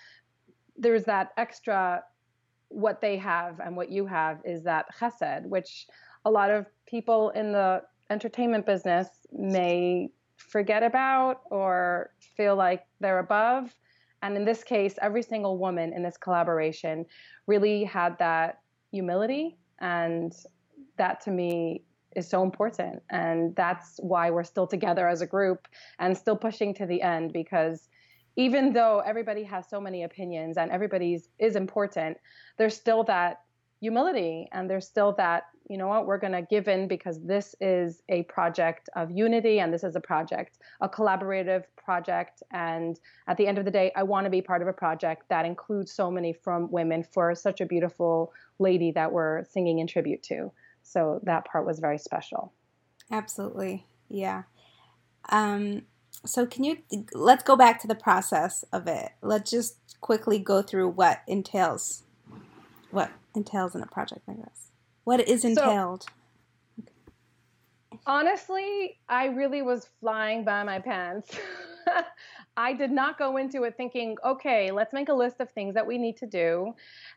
there's 0.78 1.04
that 1.04 1.32
extra 1.38 2.04
what 2.70 3.02
they 3.02 3.18
have 3.18 3.60
and 3.60 3.76
what 3.76 3.92
you 3.92 4.06
have 4.06 4.40
is 4.46 4.64
that 4.64 4.86
chesed, 4.98 5.46
which 5.46 5.88
a 6.26 6.32
lot 6.32 6.50
of 6.50 6.66
people 6.88 7.32
in 7.32 7.52
the 7.52 7.82
entertainment 8.10 8.66
business 8.66 9.08
may 9.32 10.10
forget 10.38 10.84
about 10.84 11.42
or 11.50 12.12
feel 12.38 12.56
like 12.56 12.86
they're 13.02 13.20
above. 13.20 13.74
And 14.22 14.38
in 14.38 14.46
this 14.46 14.64
case, 14.64 14.96
every 15.02 15.24
single 15.24 15.58
woman 15.58 15.94
in 15.94 16.04
this 16.04 16.18
collaboration 16.18 17.06
really 17.48 17.84
had 17.84 18.18
that 18.20 18.60
humility 18.92 19.58
and 19.80 20.34
that 21.00 21.22
to 21.22 21.32
me 21.32 21.84
is 22.16 22.28
so 22.28 22.44
important. 22.44 23.02
And 23.10 23.56
that's 23.56 24.00
why 24.02 24.30
we're 24.30 24.44
still 24.44 24.68
together 24.68 25.08
as 25.08 25.22
a 25.22 25.28
group 25.28 25.68
and 26.00 26.18
still 26.18 26.36
pushing 26.36 26.74
to 26.76 26.86
the 26.86 27.02
end 27.02 27.34
because 27.34 27.90
even 28.36 28.74
though 28.74 29.00
everybody 29.06 29.44
has 29.44 29.68
so 29.68 29.82
many 29.82 30.04
opinions 30.04 30.58
and 30.58 30.72
everybody's 30.72 31.30
is 31.40 31.56
important, 31.56 32.18
there's 32.58 32.76
still 32.76 33.04
that 33.04 33.42
humility 33.82 34.48
and 34.52 34.70
there's 34.70 34.88
still 34.88 35.14
that, 35.18 35.44
you 35.70 35.78
know 35.78 35.88
what, 35.88 36.06
we're 36.06 36.18
going 36.18 36.34
to 36.34 36.42
give 36.42 36.68
in 36.68 36.88
because 36.88 37.20
this 37.22 37.56
is 37.62 38.02
a 38.10 38.24
project 38.24 38.90
of 38.96 39.12
unity 39.12 39.60
and 39.60 39.74
this 39.74 39.84
is 39.84 39.96
a 39.96 40.00
project, 40.00 40.58
a 40.82 40.90
collaborative 40.90 41.64
project. 41.84 42.42
And 42.52 43.00
at 43.28 43.38
the 43.38 43.48
end 43.48 43.58
of 43.58 43.66
the 43.66 43.72
day, 43.72 43.92
I 43.96 44.04
want 44.04 44.26
to 44.26 44.30
be 44.30 44.42
part 44.42 44.62
of 44.62 44.68
a 44.68 44.74
project 44.74 45.24
that 45.30 45.46
includes 45.46 45.92
so 45.92 46.12
many 46.12 46.34
from 46.34 46.72
women 46.72 47.04
for 47.04 47.36
such 47.36 47.62
a 47.62 47.66
beautiful 47.66 48.32
lady 48.58 48.92
that 48.92 49.12
we're 49.12 49.44
singing 49.46 49.80
in 49.80 49.88
tribute 49.88 50.24
to. 50.24 50.52
So 50.90 51.20
that 51.24 51.46
part 51.46 51.66
was 51.66 51.80
very 51.80 52.00
special. 52.00 52.52
Absolutely. 53.12 53.86
Yeah. 54.10 54.44
Um, 55.30 55.84
so 56.26 56.46
can 56.46 56.64
you 56.64 56.78
let's 57.14 57.44
go 57.44 57.56
back 57.56 57.80
to 57.82 57.88
the 57.88 57.96
process 57.96 58.64
of 58.74 58.88
it. 58.88 59.12
Let's 59.22 59.52
just 59.52 59.78
quickly 60.02 60.40
go 60.40 60.62
through 60.62 60.90
what 60.90 61.22
entails 61.28 62.04
what 62.92 63.12
entails 63.36 63.76
in 63.76 63.84
a 63.84 63.88
project 63.88 64.28
like 64.28 64.38
this. 64.38 64.72
What 65.04 65.28
is 65.28 65.46
entailed? 65.46 66.04
So, 66.04 66.84
honestly, 68.08 68.98
I 69.08 69.26
really 69.26 69.62
was 69.62 69.88
flying 70.00 70.44
by 70.44 70.64
my 70.64 70.80
pants. 70.80 71.38
I 72.58 72.74
did 72.74 72.92
not 72.92 73.18
go 73.18 73.38
into 73.38 73.64
it 73.64 73.76
thinking, 73.78 74.18
okay, 74.26 74.72
let's 74.72 74.92
make 74.92 75.10
a 75.10 75.14
list 75.14 75.40
of 75.40 75.52
things 75.52 75.76
that 75.76 75.86
we 75.86 75.98
need 75.98 76.18
to 76.18 76.26
do 76.26 76.74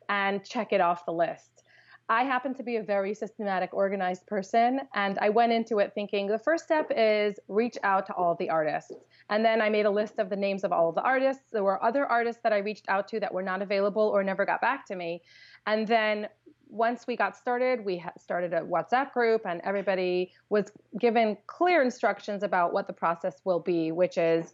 and 0.09 0.45
check 0.45 0.73
it 0.73 0.81
off 0.81 1.07
the 1.07 1.13
list. 1.13 1.62
I 2.09 2.25
happen 2.25 2.55
to 2.55 2.62
be 2.62 2.77
a 2.77 2.83
very 2.83 3.15
systematic, 3.15 3.73
organized 3.73 4.27
person, 4.27 4.81
and 4.95 5.19
I 5.21 5.29
went 5.29 5.53
into 5.53 5.79
it 5.79 5.93
thinking 5.95 6.27
the 6.27 6.38
first 6.38 6.65
step 6.65 6.91
is 6.95 7.38
reach 7.49 7.79
out 7.83 8.07
to 8.07 8.15
all 8.15 8.35
the 8.35 8.51
artists. 8.51 8.93
And 9.31 9.45
then 9.45 9.62
I 9.62 9.71
made 9.71 9.87
a 9.87 9.91
list 9.91 10.19
of 10.19 10.29
the 10.29 10.37
names 10.37 10.65
of 10.65 10.73
all 10.73 10.88
of 10.88 10.95
the 10.95 11.03
artists. 11.03 11.45
There 11.53 11.65
were 11.65 11.83
other 11.83 12.05
artists 12.07 12.43
that 12.43 12.53
I 12.53 12.59
reached 12.59 12.87
out 12.88 13.09
to 13.09 13.21
that 13.21 13.33
were 13.33 13.43
not 13.43 13.62
available 13.62 14.03
or 14.03 14.23
never 14.23 14.45
got 14.45 14.61
back 14.61 14.85
to 14.87 14.97
me. 14.97 15.23
And 15.67 15.87
then 15.87 16.29
once 16.69 17.07
we 17.07 17.17
got 17.17 17.37
started, 17.37 17.85
we 17.85 18.03
started 18.19 18.53
a 18.53 18.61
WhatsApp 18.61 19.12
group, 19.12 19.43
and 19.47 19.61
everybody 19.62 20.33
was 20.49 20.73
given 20.99 21.37
clear 21.47 21.83
instructions 21.83 22.43
about 22.43 22.73
what 22.73 22.87
the 22.87 22.93
process 22.93 23.41
will 23.45 23.61
be, 23.61 23.93
which 23.93 24.19
is 24.19 24.53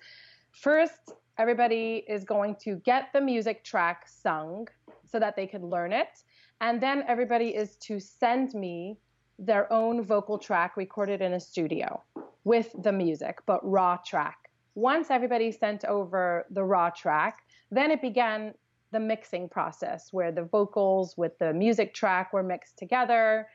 first, 0.51 1.13
everybody 1.39 2.05
is 2.09 2.25
going 2.25 2.57
to 2.57 2.77
get 2.85 3.09
the 3.13 3.21
music 3.21 3.65
track 3.65 4.07
sung 4.09 4.67
so 5.07 5.19
that 5.19 5.37
they 5.37 5.47
could 5.47 5.63
learn 5.63 5.93
it. 5.93 6.23
And 6.61 6.81
then 6.81 7.05
everybody 7.07 7.55
is 7.55 7.77
to 7.77 8.01
send 8.01 8.55
me 8.55 8.99
their 9.39 9.73
own 9.73 10.03
vocal 10.03 10.39
track 10.39 10.77
recorded 10.77 11.23
in 11.23 11.35
a 11.35 11.41
studio 11.41 12.03
with 12.45 12.75
the 12.83 12.93
music, 12.93 13.39
but 13.47 13.61
raw 13.69 13.97
track. 13.99 14.51
Once 14.75 15.11
everybody 15.11 15.53
sent 15.53 15.85
over 15.85 16.47
the 16.51 16.65
raw 16.65 16.91
track, 16.91 17.45
then 17.71 17.91
it 17.91 18.01
began 18.01 18.55
the 18.91 18.99
mixing 18.99 19.49
process 19.49 20.13
where 20.13 20.33
the 20.33 20.43
vocals 20.43 21.17
with 21.17 21.39
the 21.39 21.53
music 21.53 21.95
track 21.95 22.33
were 22.33 22.43
mixed 22.43 22.79
together. 22.79 23.47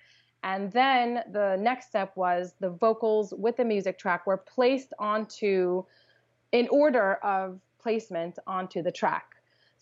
And 0.43 0.71
then 0.71 1.23
the 1.31 1.57
next 1.59 1.87
step 1.87 2.15
was 2.15 2.53
the 2.59 2.69
vocals 2.69 3.33
with 3.33 3.57
the 3.57 3.65
music 3.65 3.97
track 3.97 4.27
were 4.27 4.37
placed 4.37 4.93
onto, 4.99 5.83
in 6.51 6.67
order 6.69 7.15
of 7.15 7.59
placement 7.79 8.39
onto 8.45 8.81
the 8.81 8.91
track. 8.91 9.32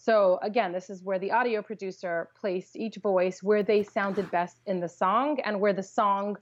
So 0.03 0.39
again, 0.41 0.71
this 0.71 0.89
is 0.89 1.03
where 1.03 1.19
the 1.19 1.31
audio 1.31 1.61
producer 1.61 2.29
placed 2.39 2.75
each 2.75 2.95
voice 2.95 3.43
where 3.43 3.61
they 3.61 3.83
sounded 3.83 4.31
best 4.31 4.57
in 4.65 4.79
the 4.79 4.89
song 4.89 5.39
and 5.45 5.61
where 5.61 5.73
the 5.73 5.83
song, 5.83 6.37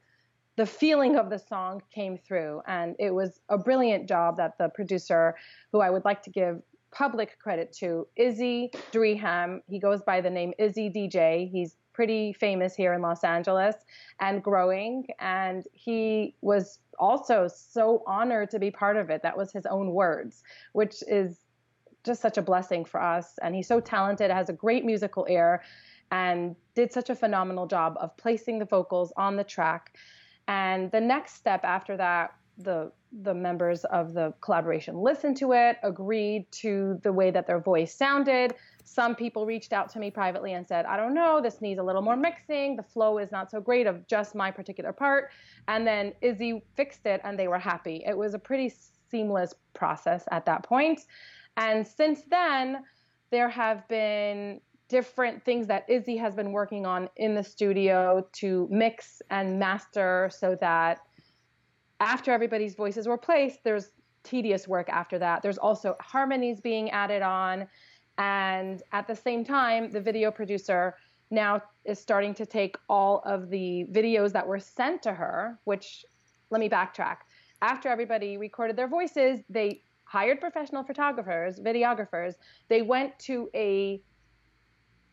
the 0.55 0.65
feeling 0.65 1.17
of 1.17 1.29
the 1.29 1.39
song 1.39 1.81
came 1.93 2.17
through. 2.17 2.61
And 2.67 2.95
it 2.99 3.13
was 3.13 3.41
a 3.49 3.57
brilliant 3.57 4.07
job 4.07 4.37
that 4.37 4.57
the 4.57 4.69
producer, 4.69 5.35
who 5.73 5.81
I 5.81 5.89
would 5.89 6.05
like 6.05 6.23
to 6.23 6.29
give 6.29 6.61
public 6.91 7.37
credit 7.37 7.73
to 7.79 8.07
Izzy 8.15 8.71
Dreham. 8.93 9.59
He 9.67 9.77
goes 9.77 10.01
by 10.03 10.21
the 10.21 10.29
name 10.29 10.53
Izzy 10.57 10.89
DJ. 10.89 11.51
He's 11.51 11.75
pretty 11.91 12.31
famous 12.31 12.75
here 12.75 12.93
in 12.93 13.01
Los 13.01 13.25
Angeles 13.25 13.75
and 14.21 14.41
growing. 14.41 15.05
And 15.19 15.65
he 15.73 16.33
was 16.39 16.79
also 16.97 17.49
so 17.53 18.03
honored 18.07 18.51
to 18.51 18.59
be 18.59 18.71
part 18.71 18.95
of 18.95 19.09
it. 19.09 19.21
That 19.21 19.35
was 19.35 19.51
his 19.51 19.65
own 19.65 19.91
words, 19.91 20.43
which 20.71 21.03
is 21.09 21.39
just 22.03 22.21
such 22.21 22.38
a 22.38 22.41
blessing 22.41 22.85
for 22.85 23.01
us. 23.01 23.38
And 23.41 23.55
he's 23.55 23.67
so 23.67 23.79
talented, 23.79 24.31
has 24.31 24.49
a 24.49 24.53
great 24.53 24.85
musical 24.85 25.25
ear, 25.29 25.63
and 26.12 26.55
did 26.75 26.91
such 26.91 27.09
a 27.09 27.15
phenomenal 27.15 27.67
job 27.67 27.97
of 27.99 28.15
placing 28.17 28.59
the 28.59 28.65
vocals 28.65 29.13
on 29.17 29.35
the 29.35 29.43
track. 29.43 29.95
And 30.47 30.91
the 30.91 31.01
next 31.01 31.35
step 31.35 31.63
after 31.63 31.95
that 31.97 32.33
the 32.59 32.91
the 33.23 33.33
members 33.33 33.85
of 33.85 34.13
the 34.13 34.31
collaboration 34.39 34.95
listened 34.95 35.35
to 35.38 35.53
it, 35.53 35.77
agreed 35.81 36.45
to 36.51 36.99
the 37.01 37.12
way 37.12 37.31
that 37.31 37.47
their 37.47 37.59
voice 37.59 37.95
sounded. 37.95 38.53
Some 38.83 39.15
people 39.15 39.47
reached 39.47 39.73
out 39.73 39.89
to 39.89 39.99
me 39.99 40.12
privately 40.12 40.53
and 40.53 40.67
said, 40.67 40.85
I 40.85 40.95
don't 40.95 41.15
know, 41.15 41.41
this 41.41 41.59
needs 41.59 41.79
a 41.79 41.83
little 41.83 42.03
more 42.03 42.15
mixing. 42.15 42.75
The 42.75 42.83
flow 42.83 43.17
is 43.17 43.31
not 43.31 43.49
so 43.49 43.59
great 43.59 43.88
of 43.88 44.05
just 44.05 44.35
my 44.35 44.51
particular 44.51 44.93
part. 44.93 45.31
And 45.67 45.88
then 45.88 46.13
Izzy 46.21 46.62
fixed 46.75 47.07
it 47.07 47.19
and 47.23 47.39
they 47.39 47.47
were 47.47 47.57
happy. 47.57 48.03
It 48.05 48.15
was 48.15 48.35
a 48.35 48.39
pretty 48.39 48.71
seamless 49.09 49.55
process 49.73 50.25
at 50.29 50.45
that 50.45 50.62
point. 50.62 51.01
And 51.59 51.85
since 51.85 52.21
then, 52.31 52.83
there 53.31 53.49
have 53.49 53.87
been 53.89 54.61
different 54.87 55.43
things 55.43 55.67
that 55.67 55.87
Izzy 55.89 56.15
has 56.17 56.33
been 56.33 56.51
working 56.53 56.85
on 56.85 57.09
in 57.17 57.35
the 57.35 57.43
studio 57.43 58.25
to 58.31 58.67
mix 58.71 59.21
and 59.29 59.59
master 59.59 60.31
so 60.33 60.57
that 60.61 61.01
after 61.99 62.31
everybody's 62.31 62.75
voices 62.75 63.07
were 63.07 63.17
placed, 63.17 63.59
there's 63.65 63.91
tedious 64.23 64.67
work 64.69 64.89
after 64.89 65.19
that. 65.19 65.41
There's 65.41 65.57
also 65.57 65.95
harmonies 65.99 66.61
being 66.61 66.89
added 66.91 67.21
on. 67.21 67.67
And 68.17 68.81
at 68.93 69.05
the 69.05 69.15
same 69.15 69.43
time, 69.43 69.91
the 69.91 70.01
video 70.01 70.31
producer 70.31 70.95
now 71.29 71.61
is 71.83 71.99
starting 71.99 72.33
to 72.35 72.45
take 72.45 72.77
all 72.87 73.21
of 73.25 73.49
the 73.49 73.85
videos 73.91 74.31
that 74.31 74.47
were 74.47 74.59
sent 74.59 75.03
to 75.03 75.13
her, 75.13 75.59
which 75.65 76.05
let 76.51 76.61
me 76.61 76.69
backtrack. 76.69 77.17
After 77.61 77.89
everybody 77.89 78.37
recorded 78.37 78.77
their 78.77 78.87
voices, 78.87 79.41
they 79.49 79.81
hired 80.09 80.41
professional 80.41 80.83
photographers, 80.83 81.59
videographers. 81.59 82.33
They 82.67 82.81
went 82.81 83.17
to 83.19 83.49
a 83.53 84.01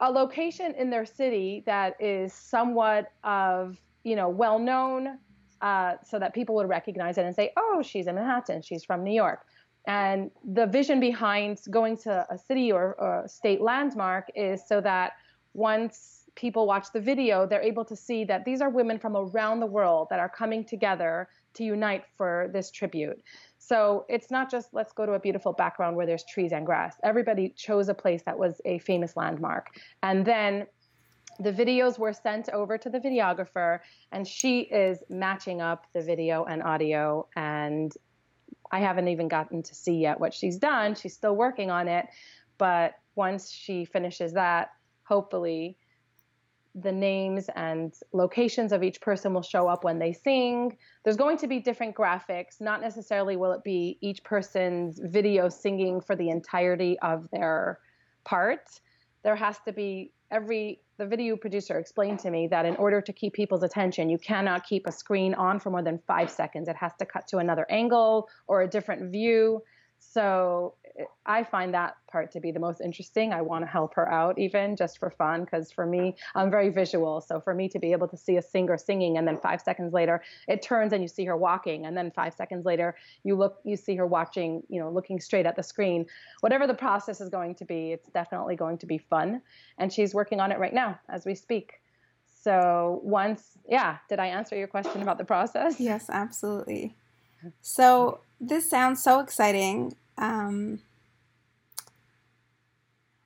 a 0.01 0.11
location 0.11 0.75
in 0.75 0.91
their 0.91 1.07
city 1.07 1.63
that 1.65 1.97
is 1.99 2.33
somewhat 2.35 3.13
of, 3.25 3.81
you 4.05 4.15
know, 4.15 4.29
well 4.29 4.59
known 4.59 5.19
uh, 5.63 5.95
so 6.05 6.19
that 6.19 6.35
people 6.35 6.55
would 6.55 6.69
recognize 6.69 7.17
it 7.17 7.25
and 7.25 7.35
say, 7.35 7.51
oh, 7.57 7.83
she's 7.83 8.07
in 8.07 8.15
Manhattan, 8.15 8.61
she's 8.61 8.85
from 8.85 9.03
New 9.03 9.15
York. 9.15 9.47
And 9.87 10.31
the 10.45 10.67
vision 10.67 11.01
behind 11.01 11.61
going 11.71 11.97
to 11.99 12.27
a 12.29 12.37
city 12.37 12.71
or, 12.73 12.95
or 12.99 13.25
state 13.27 13.63
landmark 13.63 14.31
is 14.35 14.67
so 14.67 14.83
that 14.83 15.13
once 15.55 16.25
people 16.35 16.67
watch 16.67 16.89
the 16.93 17.01
video, 17.01 17.47
they're 17.47 17.63
able 17.63 17.87
to 17.87 17.97
see 17.97 18.23
that 18.25 18.45
these 18.45 18.61
are 18.61 18.69
women 18.69 18.99
from 18.99 19.17
around 19.17 19.61
the 19.61 19.67
world 19.67 20.09
that 20.11 20.19
are 20.19 20.29
coming 20.29 20.63
together 20.63 21.29
to 21.57 21.65
unite 21.65 22.05
for 22.17 22.49
this 22.53 22.71
tribute. 22.71 23.23
So 23.59 24.07
it's 24.09 24.31
not 24.31 24.51
just 24.51 24.69
let's 24.73 24.93
go 24.93 25.07
to 25.07 25.13
a 25.13 25.21
beautiful 25.21 25.53
background 25.53 25.97
where 25.97 26.07
there's 26.07 26.25
trees 26.25 26.53
and 26.53 26.65
grass. 26.65 26.97
Everybody 27.03 27.51
chose 27.57 27.89
a 27.89 27.95
place 27.95 28.23
that 28.23 28.39
was 28.39 28.61
a 28.65 28.79
famous 28.79 29.17
landmark. 29.17 29.69
And 30.03 30.25
then 30.25 30.67
the 31.39 31.53
videos 31.53 31.99
were 31.99 32.13
sent 32.13 32.49
over 32.51 32.79
to 32.79 32.89
the 32.89 32.99
videographer 32.99 33.81
and 34.13 34.27
she 34.27 34.61
is 34.61 35.03
matching 35.09 35.61
up 35.61 35.87
the 35.93 36.03
video 36.03 36.45
and 36.45 36.63
audio 36.63 37.27
and 37.37 37.93
i 38.73 38.79
haven't 38.79 39.09
even 39.09 39.29
gotten 39.29 39.63
to 39.63 39.75
see 39.75 39.97
yet 39.97 40.19
what 40.19 40.33
she's 40.33 40.57
done 40.57 40.95
she's 40.95 41.13
still 41.13 41.37
working 41.37 41.71
on 41.71 41.89
it 41.89 42.07
but 42.59 42.95
once 43.15 43.51
she 43.51 43.85
finishes 43.85 44.33
that 44.33 44.71
hopefully 45.05 45.77
the 46.79 46.93
names 46.93 47.49
and 47.57 47.95
locations 48.13 48.71
of 48.71 48.83
each 48.83 49.01
person 49.01 49.33
will 49.33 49.43
show 49.43 49.67
up 49.67 49.83
when 49.83 49.99
they 49.99 50.13
sing. 50.13 50.77
There's 51.05 51.17
going 51.17 51.39
to 51.39 51.47
be 51.47 51.59
different 51.59 51.97
graphics. 51.97 52.61
Not 52.61 52.83
necessarily 52.83 53.37
will 53.37 53.53
it 53.53 53.65
be 53.65 53.97
each 54.03 54.23
person's 54.23 55.01
video 55.03 55.49
singing 55.49 56.03
for 56.03 56.15
the 56.15 56.29
entirety 56.29 56.99
of 57.01 57.29
their 57.31 57.79
part. 58.25 58.69
There 59.23 59.37
has 59.37 59.59
to 59.67 59.73
be 59.73 60.13
every 60.31 60.81
the 60.99 61.07
video 61.07 61.37
producer 61.37 61.79
explained 61.79 62.19
to 62.21 62.31
me 62.31 62.49
that 62.49 62.65
in 62.65 62.75
order 62.77 63.01
to 63.03 63.13
keep 63.13 63.35
people's 63.35 63.63
attention, 63.63 64.09
you 64.09 64.19
cannot 64.19 64.67
keep 64.67 64.87
a 64.87 64.93
screen 64.93 65.35
on 65.35 65.61
for 65.61 65.71
more 65.71 65.83
than 65.83 66.01
five 66.07 66.31
seconds. 66.31 66.69
It 66.69 66.77
has 66.77 66.93
to 66.99 67.07
cut 67.07 67.27
to 67.29 67.39
another 67.39 67.67
angle 67.71 68.29
or 68.47 68.63
a 68.63 68.69
different 68.69 69.13
view. 69.13 69.63
So 70.13 70.75
eh, 70.99 71.05
I 71.25 71.45
find 71.45 71.75
that 71.75 71.97
part 72.11 72.31
to 72.33 72.41
be 72.41 72.51
the 72.51 72.61
most 72.61 72.81
interesting. 72.81 73.33
I 73.33 73.43
want 73.43 73.65
to 73.65 73.67
help 73.67 73.95
her 73.95 74.11
out 74.11 74.39
even 74.39 74.77
just 74.77 74.99
for 74.99 75.11
fun 75.11 75.45
because 75.45 75.71
for 75.71 75.87
me, 75.87 76.17
I'm 76.35 76.51
very 76.51 76.69
visual. 76.71 77.21
So 77.21 77.41
for 77.41 77.55
me 77.55 77.69
to 77.71 77.79
be 77.79 77.93
able 77.93 78.09
to 78.09 78.17
see 78.17 78.37
a 78.37 78.43
singer 78.43 78.79
singing 78.79 79.19
and 79.19 79.27
then 79.27 79.39
5 79.39 79.61
seconds 79.61 79.93
later 79.93 80.23
it 80.49 80.63
turns 80.63 80.93
and 80.93 81.03
you 81.03 81.09
see 81.09 81.25
her 81.25 81.37
walking 81.37 81.87
and 81.87 81.97
then 81.97 82.11
5 82.11 82.35
seconds 82.35 82.65
later 82.65 82.97
you 83.25 83.37
look 83.37 83.61
you 83.65 83.77
see 83.77 83.97
her 83.97 84.07
watching, 84.07 84.63
you 84.69 84.81
know, 84.81 84.91
looking 84.91 85.21
straight 85.21 85.47
at 85.47 85.57
the 85.57 85.63
screen. 85.63 86.07
Whatever 86.41 86.67
the 86.67 86.75
process 86.75 87.21
is 87.21 87.29
going 87.29 87.55
to 87.57 87.65
be, 87.65 87.93
it's 87.93 88.09
definitely 88.09 88.57
going 88.57 88.79
to 88.79 88.87
be 88.87 88.99
fun 88.99 89.43
and 89.79 89.93
she's 89.93 90.15
working 90.15 90.41
on 90.41 90.53
it 90.53 90.59
right 90.59 90.75
now 90.75 90.99
as 91.09 91.25
we 91.25 91.35
speak. 91.35 91.75
So 92.43 93.01
once, 93.03 93.59
yeah, 93.69 93.99
did 94.09 94.21
I 94.21 94.27
answer 94.27 94.55
your 94.57 94.69
question 94.69 95.03
about 95.03 95.19
the 95.19 95.25
process? 95.25 95.81
Yes, 95.81 96.09
absolutely. 96.09 96.97
So 97.61 97.83
mm-hmm. 97.83 98.26
This 98.41 98.69
sounds 98.69 99.03
so 99.03 99.21
exciting. 99.21 99.95
Um, 100.19 100.81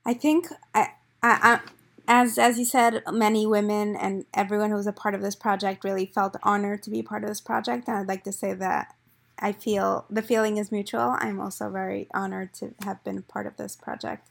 I 0.05 0.13
think 0.13 0.47
I, 0.73 0.89
I, 1.21 1.39
I, 1.43 1.59
as 2.07 2.37
as 2.37 2.57
you 2.57 2.65
said, 2.65 3.03
many 3.11 3.45
women 3.45 3.95
and 3.95 4.25
everyone 4.33 4.71
who 4.71 4.75
was 4.75 4.87
a 4.87 4.91
part 4.93 5.13
of 5.15 5.21
this 5.21 5.35
project 5.35 5.83
really 5.83 6.05
felt 6.05 6.35
honored 6.43 6.83
to 6.83 6.89
be 6.89 7.01
part 7.01 7.23
of 7.23 7.29
this 7.29 7.41
project, 7.41 7.87
and 7.87 7.97
I'd 7.97 8.07
like 8.07 8.23
to 8.25 8.31
say 8.31 8.53
that 8.53 8.95
I 9.39 9.51
feel 9.51 10.05
the 10.09 10.21
feeling 10.21 10.57
is 10.57 10.71
mutual. 10.71 11.15
I'm 11.19 11.39
also 11.39 11.69
very 11.69 12.07
honored 12.13 12.53
to 12.55 12.73
have 12.83 13.03
been 13.03 13.21
part 13.23 13.47
of 13.47 13.57
this 13.57 13.75
project. 13.75 14.27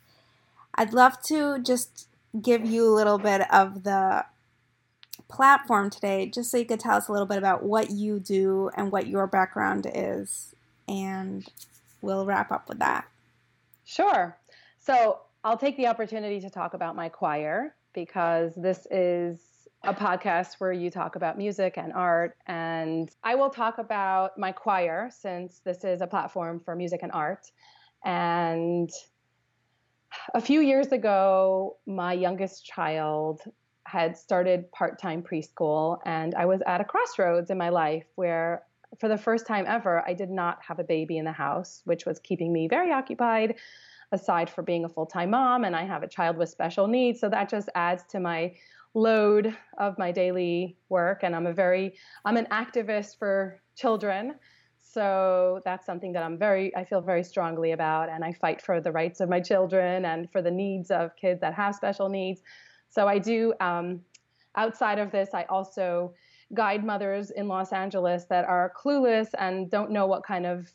I'd 0.74 0.92
love 0.92 1.20
to 1.24 1.58
just 1.58 2.08
give 2.40 2.64
you 2.64 2.86
a 2.86 2.94
little 2.94 3.18
bit 3.18 3.42
of 3.52 3.82
the 3.84 4.24
platform 5.28 5.90
today, 5.90 6.26
just 6.26 6.50
so 6.50 6.58
you 6.58 6.64
could 6.64 6.80
tell 6.80 6.96
us 6.96 7.08
a 7.08 7.12
little 7.12 7.26
bit 7.26 7.38
about 7.38 7.62
what 7.62 7.90
you 7.90 8.20
do 8.20 8.70
and 8.76 8.90
what 8.92 9.06
your 9.06 9.26
background 9.26 9.86
is, 9.92 10.54
and 10.88 11.46
we'll 12.02 12.26
wrap 12.26 12.50
up 12.50 12.68
with 12.68 12.78
that. 12.78 13.06
Sure. 13.84 14.36
So 14.78 15.20
I'll 15.44 15.58
take 15.58 15.76
the 15.76 15.86
opportunity 15.86 16.40
to 16.40 16.50
talk 16.50 16.74
about 16.74 16.96
my 16.96 17.08
choir 17.08 17.74
because 17.92 18.54
this 18.54 18.86
is 18.90 19.40
a 19.82 19.94
podcast 19.94 20.54
where 20.58 20.72
you 20.72 20.90
talk 20.90 21.16
about 21.16 21.38
music 21.38 21.74
and 21.76 21.92
art. 21.92 22.36
And 22.46 23.10
I 23.24 23.34
will 23.34 23.50
talk 23.50 23.78
about 23.78 24.38
my 24.38 24.52
choir 24.52 25.10
since 25.10 25.60
this 25.60 25.84
is 25.84 26.00
a 26.02 26.06
platform 26.06 26.60
for 26.60 26.76
music 26.76 27.00
and 27.02 27.12
art. 27.12 27.50
And 28.04 28.90
a 30.34 30.40
few 30.40 30.60
years 30.60 30.88
ago, 30.88 31.76
my 31.86 32.12
youngest 32.12 32.64
child 32.64 33.42
had 33.84 34.16
started 34.16 34.70
part 34.72 35.00
time 35.00 35.22
preschool, 35.22 35.98
and 36.04 36.34
I 36.34 36.46
was 36.46 36.60
at 36.66 36.80
a 36.80 36.84
crossroads 36.84 37.50
in 37.50 37.58
my 37.58 37.70
life 37.70 38.04
where, 38.14 38.62
for 38.98 39.08
the 39.08 39.16
first 39.16 39.46
time 39.46 39.64
ever, 39.68 40.02
I 40.06 40.14
did 40.14 40.30
not 40.30 40.58
have 40.66 40.78
a 40.78 40.84
baby 40.84 41.18
in 41.18 41.24
the 41.24 41.32
house, 41.32 41.82
which 41.84 42.06
was 42.06 42.18
keeping 42.18 42.52
me 42.52 42.68
very 42.68 42.92
occupied 42.92 43.56
aside 44.12 44.50
for 44.50 44.62
being 44.62 44.84
a 44.84 44.88
full 44.88 45.06
time 45.06 45.30
mom. 45.30 45.64
And 45.64 45.76
I 45.76 45.84
have 45.84 46.02
a 46.02 46.08
child 46.08 46.36
with 46.36 46.48
special 46.48 46.86
needs. 46.86 47.20
So 47.20 47.28
that 47.28 47.48
just 47.48 47.68
adds 47.74 48.02
to 48.10 48.20
my 48.20 48.54
load 48.94 49.56
of 49.78 49.96
my 49.98 50.10
daily 50.10 50.76
work. 50.88 51.20
And 51.22 51.36
I'm 51.36 51.46
a 51.46 51.52
very, 51.52 51.94
I'm 52.24 52.36
an 52.36 52.46
activist 52.50 53.18
for 53.18 53.62
children. 53.76 54.34
So 54.78 55.60
that's 55.64 55.86
something 55.86 56.12
that 56.14 56.24
I'm 56.24 56.36
very, 56.36 56.74
I 56.74 56.84
feel 56.84 57.00
very 57.00 57.22
strongly 57.22 57.70
about. 57.70 58.08
And 58.08 58.24
I 58.24 58.32
fight 58.32 58.60
for 58.60 58.80
the 58.80 58.90
rights 58.90 59.20
of 59.20 59.28
my 59.28 59.40
children 59.40 60.04
and 60.04 60.30
for 60.32 60.42
the 60.42 60.50
needs 60.50 60.90
of 60.90 61.14
kids 61.14 61.40
that 61.42 61.54
have 61.54 61.76
special 61.76 62.08
needs. 62.08 62.42
So 62.88 63.06
I 63.06 63.18
do, 63.18 63.54
um, 63.60 64.00
outside 64.56 64.98
of 64.98 65.12
this, 65.12 65.30
I 65.32 65.44
also 65.44 66.12
guide 66.54 66.84
mothers 66.84 67.30
in 67.30 67.48
Los 67.48 67.72
Angeles 67.72 68.24
that 68.26 68.44
are 68.44 68.72
clueless 68.76 69.28
and 69.38 69.70
don't 69.70 69.90
know 69.90 70.06
what 70.06 70.24
kind 70.24 70.46
of 70.46 70.70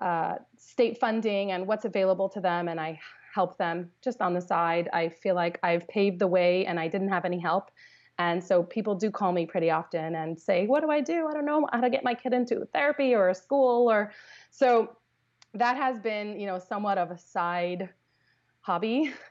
uh, 0.00 0.34
state 0.56 0.98
funding 0.98 1.52
and 1.52 1.66
what's 1.66 1.84
available 1.84 2.28
to 2.28 2.40
them. 2.40 2.68
And 2.68 2.80
I 2.80 3.00
help 3.34 3.56
them 3.58 3.90
just 4.02 4.20
on 4.20 4.34
the 4.34 4.40
side. 4.40 4.88
I 4.92 5.08
feel 5.08 5.34
like 5.34 5.58
I've 5.62 5.86
paved 5.88 6.18
the 6.18 6.26
way 6.26 6.66
and 6.66 6.78
I 6.78 6.88
didn't 6.88 7.08
have 7.08 7.24
any 7.24 7.38
help. 7.38 7.70
And 8.18 8.44
so 8.44 8.62
people 8.62 8.94
do 8.94 9.10
call 9.10 9.32
me 9.32 9.46
pretty 9.46 9.70
often 9.70 10.14
and 10.14 10.38
say, 10.38 10.66
What 10.66 10.82
do 10.82 10.90
I 10.90 11.00
do? 11.00 11.26
I 11.26 11.32
don't 11.32 11.46
know 11.46 11.66
how 11.72 11.80
to 11.80 11.90
get 11.90 12.04
my 12.04 12.14
kid 12.14 12.32
into 12.32 12.66
therapy 12.72 13.14
or 13.14 13.30
a 13.30 13.34
school 13.34 13.90
or 13.90 14.12
so 14.50 14.96
that 15.54 15.76
has 15.76 15.98
been, 15.98 16.38
you 16.38 16.46
know, 16.46 16.58
somewhat 16.58 16.98
of 16.98 17.10
a 17.10 17.18
side 17.18 17.88
hobby. 18.60 19.12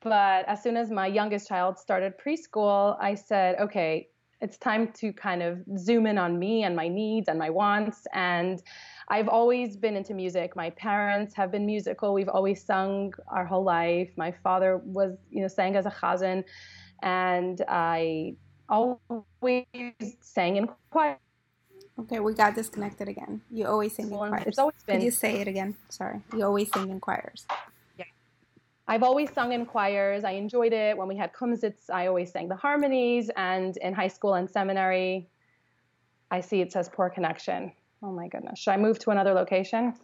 But 0.00 0.46
as 0.46 0.62
soon 0.62 0.76
as 0.76 0.92
my 0.92 1.08
youngest 1.08 1.48
child 1.48 1.76
started 1.76 2.14
preschool, 2.24 2.96
I 3.00 3.16
said, 3.16 3.56
okay, 3.58 4.08
it's 4.40 4.56
time 4.56 4.92
to 4.92 5.12
kind 5.12 5.42
of 5.42 5.58
zoom 5.76 6.06
in 6.06 6.18
on 6.18 6.38
me 6.38 6.64
and 6.64 6.76
my 6.76 6.88
needs 6.88 7.28
and 7.28 7.38
my 7.38 7.50
wants. 7.50 8.06
And 8.12 8.62
I've 9.08 9.28
always 9.28 9.76
been 9.76 9.96
into 9.96 10.14
music. 10.14 10.54
My 10.54 10.70
parents 10.70 11.34
have 11.34 11.50
been 11.50 11.66
musical. 11.66 12.14
We've 12.14 12.28
always 12.28 12.64
sung 12.64 13.12
our 13.28 13.44
whole 13.44 13.64
life. 13.64 14.10
My 14.16 14.32
father 14.44 14.78
was, 14.78 15.16
you 15.30 15.42
know, 15.42 15.48
sang 15.48 15.76
as 15.76 15.86
a 15.86 15.90
chazan 15.90 16.44
and 17.02 17.62
I 17.68 18.36
always 18.68 19.64
sang 20.20 20.56
in 20.56 20.68
choir. 20.90 21.18
Okay, 22.00 22.20
we 22.20 22.32
got 22.34 22.54
disconnected 22.54 23.08
again. 23.08 23.40
You 23.50 23.66
always 23.66 23.94
sing 23.94 24.06
in 24.06 24.16
choirs. 24.16 24.44
It's 24.46 24.58
always 24.58 24.76
been. 24.86 24.96
Could 24.96 25.04
you 25.04 25.10
say 25.10 25.40
it 25.40 25.48
again? 25.48 25.74
Sorry. 25.88 26.20
You 26.32 26.44
always 26.44 26.70
sing 26.72 26.90
in 26.90 27.00
choirs. 27.00 27.44
I've 28.88 29.02
always 29.02 29.30
sung 29.32 29.52
in 29.52 29.66
choirs. 29.66 30.24
I 30.24 30.32
enjoyed 30.32 30.72
it. 30.72 30.96
When 30.96 31.08
we 31.08 31.16
had 31.16 31.32
kumsitz, 31.34 31.90
I 31.92 32.06
always 32.06 32.32
sang 32.32 32.48
the 32.48 32.56
harmonies. 32.56 33.30
And 33.36 33.76
in 33.76 33.92
high 33.92 34.08
school 34.08 34.34
and 34.34 34.50
seminary, 34.50 35.28
I 36.30 36.40
see 36.40 36.62
it 36.62 36.72
says 36.72 36.88
poor 36.88 37.10
connection. 37.10 37.72
Oh 38.02 38.12
my 38.12 38.28
goodness. 38.28 38.58
Should 38.58 38.70
I 38.70 38.78
move 38.78 38.98
to 39.00 39.10
another 39.10 39.34
location? 39.34 39.94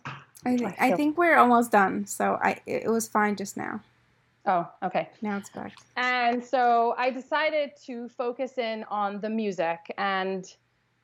I, 0.44 0.56
th- 0.56 0.74
I 0.78 0.92
think 0.92 1.16
we're 1.16 1.36
almost 1.36 1.72
done. 1.72 2.04
So 2.06 2.38
I 2.42 2.60
it 2.66 2.88
was 2.88 3.08
fine 3.08 3.36
just 3.36 3.56
now. 3.56 3.80
Oh, 4.46 4.68
okay. 4.82 5.08
Now 5.22 5.38
it's 5.38 5.48
back. 5.48 5.72
And 5.96 6.44
so 6.44 6.94
I 6.98 7.08
decided 7.10 7.70
to 7.86 8.08
focus 8.10 8.58
in 8.58 8.84
on 8.90 9.20
the 9.20 9.30
music. 9.30 9.78
And 9.96 10.44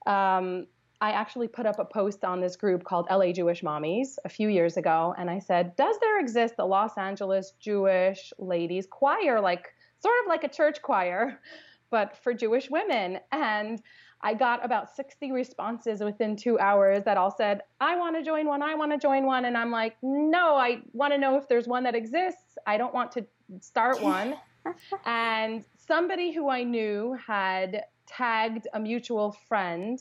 um, 0.06 0.66
I 1.00 1.12
actually 1.12 1.48
put 1.48 1.64
up 1.64 1.78
a 1.78 1.84
post 1.84 2.24
on 2.24 2.40
this 2.40 2.56
group 2.56 2.84
called 2.84 3.06
LA 3.10 3.32
Jewish 3.32 3.62
Mommies 3.62 4.16
a 4.24 4.28
few 4.28 4.48
years 4.48 4.76
ago. 4.76 5.14
And 5.16 5.30
I 5.30 5.38
said, 5.38 5.74
Does 5.76 5.96
there 6.00 6.20
exist 6.20 6.54
a 6.58 6.64
Los 6.64 6.98
Angeles 6.98 7.54
Jewish 7.58 8.32
ladies 8.38 8.86
choir, 8.90 9.40
like 9.40 9.74
sort 9.98 10.14
of 10.22 10.28
like 10.28 10.44
a 10.44 10.48
church 10.48 10.82
choir, 10.82 11.40
but 11.90 12.16
for 12.22 12.34
Jewish 12.34 12.70
women? 12.70 13.18
And 13.32 13.80
I 14.22 14.34
got 14.34 14.62
about 14.62 14.94
60 14.94 15.32
responses 15.32 16.00
within 16.00 16.36
two 16.36 16.58
hours 16.58 17.04
that 17.04 17.16
all 17.16 17.34
said, 17.34 17.62
I 17.80 17.96
want 17.96 18.16
to 18.16 18.22
join 18.22 18.46
one, 18.46 18.62
I 18.62 18.74
want 18.74 18.92
to 18.92 18.98
join 18.98 19.24
one. 19.24 19.46
And 19.46 19.56
I'm 19.56 19.70
like, 19.70 19.96
no, 20.02 20.56
I 20.56 20.82
want 20.92 21.14
to 21.14 21.18
know 21.18 21.38
if 21.38 21.48
there's 21.48 21.66
one 21.66 21.84
that 21.84 21.94
exists. 21.94 22.58
I 22.66 22.76
don't 22.76 22.92
want 22.92 23.12
to 23.12 23.24
start 23.60 24.02
one. 24.02 24.34
and 25.06 25.64
somebody 25.78 26.32
who 26.32 26.50
I 26.50 26.62
knew 26.62 27.16
had 27.26 27.84
tagged 28.06 28.66
a 28.74 28.80
mutual 28.80 29.32
friend 29.48 29.98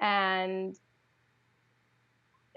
and 0.00 0.76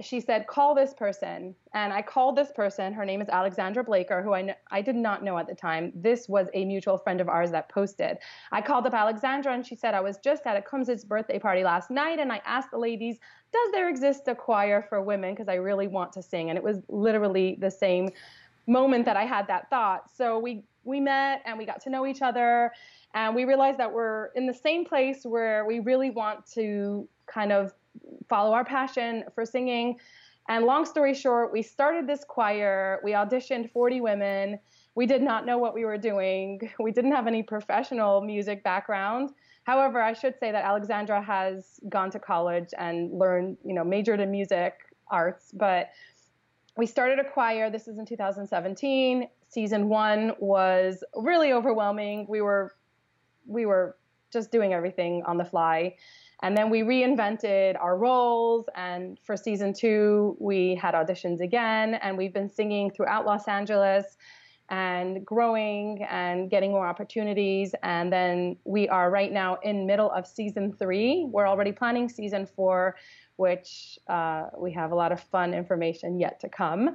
she 0.01 0.19
said, 0.19 0.47
call 0.47 0.73
this 0.73 0.93
person. 0.93 1.55
And 1.73 1.93
I 1.93 2.01
called 2.01 2.35
this 2.35 2.51
person. 2.51 2.93
Her 2.93 3.05
name 3.05 3.21
is 3.21 3.29
Alexandra 3.29 3.83
Blaker, 3.83 4.23
who 4.23 4.33
I, 4.33 4.41
kn- 4.41 4.55
I 4.71 4.81
did 4.81 4.95
not 4.95 5.23
know 5.23 5.37
at 5.37 5.47
the 5.47 5.53
time. 5.53 5.91
This 5.95 6.27
was 6.27 6.47
a 6.53 6.65
mutual 6.65 6.97
friend 6.97 7.21
of 7.21 7.29
ours 7.29 7.51
that 7.51 7.69
posted. 7.69 8.17
I 8.51 8.61
called 8.61 8.87
up 8.87 8.93
Alexandra 8.95 9.53
and 9.53 9.65
she 9.65 9.75
said, 9.75 9.93
I 9.93 10.01
was 10.01 10.17
just 10.17 10.47
at 10.47 10.57
a 10.57 10.61
Kumsitz 10.61 11.05
birthday 11.05 11.37
party 11.37 11.63
last 11.63 11.91
night 11.91 12.19
and 12.19 12.31
I 12.31 12.41
asked 12.43 12.71
the 12.71 12.79
ladies, 12.79 13.17
does 13.51 13.71
there 13.71 13.87
exist 13.87 14.27
a 14.27 14.33
choir 14.33 14.83
for 14.89 14.99
women? 15.01 15.33
Because 15.33 15.47
I 15.47 15.55
really 15.55 15.87
want 15.87 16.11
to 16.13 16.23
sing. 16.23 16.49
And 16.49 16.57
it 16.57 16.63
was 16.63 16.79
literally 16.89 17.57
the 17.59 17.71
same 17.71 18.09
moment 18.65 19.05
that 19.05 19.15
I 19.15 19.25
had 19.25 19.47
that 19.47 19.69
thought. 19.69 20.09
So 20.15 20.39
we, 20.39 20.63
we 20.85 20.99
met 20.99 21.43
and 21.45 21.57
we 21.57 21.65
got 21.65 21.81
to 21.81 21.91
know 21.91 22.07
each 22.07 22.23
other 22.23 22.71
and 23.13 23.35
we 23.35 23.45
realized 23.45 23.77
that 23.77 23.93
we're 23.93 24.27
in 24.35 24.47
the 24.47 24.53
same 24.53 24.85
place 24.85 25.19
where 25.23 25.65
we 25.65 25.79
really 25.79 26.09
want 26.09 26.47
to 26.53 27.07
kind 27.27 27.51
of 27.51 27.73
follow 28.29 28.53
our 28.53 28.65
passion 28.65 29.23
for 29.35 29.45
singing. 29.45 29.97
And 30.49 30.65
long 30.65 30.85
story 30.85 31.13
short, 31.13 31.53
we 31.53 31.61
started 31.61 32.07
this 32.07 32.23
choir. 32.27 32.99
We 33.03 33.11
auditioned 33.11 33.71
40 33.71 34.01
women. 34.01 34.59
We 34.95 35.05
did 35.05 35.21
not 35.21 35.45
know 35.45 35.57
what 35.57 35.73
we 35.73 35.85
were 35.85 35.97
doing. 35.97 36.59
We 36.79 36.91
didn't 36.91 37.13
have 37.13 37.27
any 37.27 37.43
professional 37.43 38.21
music 38.21 38.63
background. 38.63 39.31
However, 39.63 40.01
I 40.01 40.13
should 40.13 40.37
say 40.39 40.51
that 40.51 40.65
Alexandra 40.65 41.21
has 41.21 41.79
gone 41.87 42.11
to 42.11 42.19
college 42.19 42.69
and 42.77 43.17
learned, 43.17 43.57
you 43.65 43.73
know, 43.73 43.83
majored 43.83 44.19
in 44.19 44.29
music 44.29 44.73
arts. 45.07 45.51
But 45.53 45.91
we 46.75 46.85
started 46.85 47.19
a 47.19 47.23
choir. 47.23 47.69
This 47.69 47.87
is 47.87 47.97
in 47.97 48.05
2017. 48.05 49.27
Season 49.47 49.87
one 49.87 50.33
was 50.39 51.03
really 51.15 51.53
overwhelming. 51.53 52.25
We 52.27 52.41
were, 52.41 52.75
we 53.45 53.65
were 53.65 53.95
just 54.31 54.51
doing 54.51 54.73
everything 54.73 55.23
on 55.25 55.37
the 55.37 55.45
fly. 55.45 55.95
And 56.43 56.57
then 56.57 56.69
we 56.69 56.81
reinvented 56.81 57.81
our 57.81 57.97
roles. 57.97 58.65
And 58.75 59.17
for 59.23 59.37
season 59.37 59.73
two, 59.73 60.35
we 60.39 60.75
had 60.75 60.93
auditions 60.93 61.39
again. 61.39 61.95
And 61.95 62.17
we've 62.17 62.33
been 62.33 62.49
singing 62.49 62.91
throughout 62.91 63.25
Los 63.25 63.47
Angeles 63.47 64.17
and 64.67 65.25
growing 65.25 66.05
and 66.09 66.49
getting 66.49 66.71
more 66.71 66.85
opportunities. 66.85 67.73
And 67.81 68.11
then 68.11 68.57
we 68.65 68.89
are 68.89 69.09
right 69.09 69.31
now 69.31 69.57
in 69.63 69.87
middle 69.87 70.11
of 70.11 70.27
season 70.27 70.73
three. 70.73 71.25
We're 71.31 71.47
already 71.47 71.71
planning 71.71 72.09
season 72.09 72.45
four, 72.45 72.97
which 73.37 73.97
uh, 74.09 74.47
we 74.57 74.73
have 74.73 74.91
a 74.91 74.95
lot 74.95 75.13
of 75.13 75.21
fun 75.21 75.53
information 75.53 76.19
yet 76.19 76.41
to 76.41 76.49
come. 76.49 76.93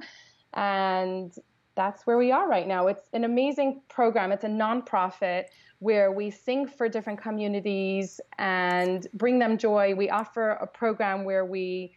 And 0.53 1.33
that's 1.79 2.05
where 2.05 2.17
we 2.17 2.29
are 2.29 2.49
right 2.49 2.67
now. 2.67 2.87
It's 2.87 3.07
an 3.13 3.23
amazing 3.23 3.81
program. 3.87 4.33
It's 4.33 4.43
a 4.43 4.49
nonprofit 4.49 5.45
where 5.79 6.11
we 6.11 6.29
sing 6.29 6.67
for 6.67 6.89
different 6.89 7.21
communities 7.21 8.19
and 8.37 9.07
bring 9.13 9.39
them 9.39 9.57
joy. 9.57 9.95
We 9.95 10.09
offer 10.09 10.51
a 10.51 10.67
program 10.67 11.23
where 11.23 11.45
we 11.45 11.95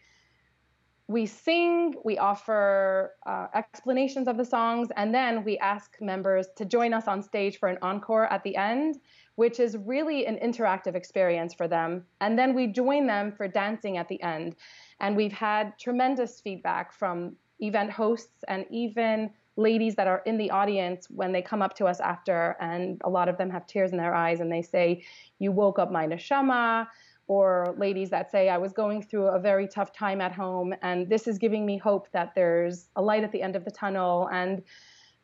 we 1.09 1.27
sing, 1.27 1.95
we 2.05 2.17
offer 2.17 3.15
uh, 3.27 3.49
explanations 3.55 4.29
of 4.29 4.37
the 4.37 4.45
songs, 4.45 4.89
and 4.97 5.13
then 5.13 5.43
we 5.43 5.59
ask 5.59 5.97
members 6.01 6.47
to 6.57 6.65
join 6.65 6.95
us 6.95 7.09
on 7.09 7.21
stage 7.21 7.59
for 7.59 7.69
an 7.69 7.77
encore 7.83 8.33
at 8.33 8.43
the 8.45 8.55
end, 8.57 9.01
which 9.35 9.59
is 9.59 9.77
really 9.77 10.27
an 10.27 10.37
interactive 10.37 10.95
experience 10.95 11.53
for 11.53 11.67
them. 11.67 12.05
And 12.21 12.39
then 12.39 12.55
we 12.55 12.69
join 12.69 13.07
them 13.07 13.33
for 13.33 13.49
dancing 13.49 13.99
at 13.99 14.09
the 14.09 14.23
end. 14.23 14.55
And 15.01 15.17
we've 15.17 15.33
had 15.33 15.77
tremendous 15.77 16.41
feedback 16.41 16.93
from 16.93 17.37
event 17.61 17.91
hosts 17.91 18.45
and 18.49 18.65
even 18.71 19.31
ladies 19.57 19.95
that 19.97 20.07
are 20.07 20.23
in 20.25 20.39
the 20.39 20.51
audience 20.51 21.07
when 21.11 21.33
they 21.33 21.43
come 21.43 21.63
up 21.63 21.75
to 21.77 21.87
us 21.87 22.01
after, 22.01 22.57
and 22.61 23.01
a 23.05 23.11
lot 23.11 23.29
of 23.29 23.37
them 23.39 23.51
have 23.51 23.67
tears 23.67 23.93
in 23.93 23.99
their 23.99 24.15
eyes 24.15 24.41
and 24.41 24.51
they 24.51 24.63
say, 24.63 25.05
You 25.39 25.53
woke 25.53 25.79
up 25.79 25.91
my 25.91 26.07
neshama. 26.07 26.87
Or 27.29 27.75
ladies 27.79 28.11
that 28.11 28.31
say, 28.31 28.49
I 28.49 28.59
was 28.59 28.73
going 28.73 29.03
through 29.03 29.29
a 29.29 29.39
very 29.39 29.69
tough 29.69 29.93
time 29.93 30.21
at 30.21 30.33
home, 30.33 30.75
and 30.83 31.09
this 31.09 31.27
is 31.29 31.39
giving 31.39 31.65
me 31.65 31.79
hope 31.79 32.09
that 32.13 32.35
there's 32.35 32.89
a 32.97 33.01
light 33.01 33.23
at 33.23 33.33
the 33.33 33.41
end 33.41 33.55
of 33.55 33.65
the 33.65 33.71
tunnel. 33.71 34.29
And 34.33 34.63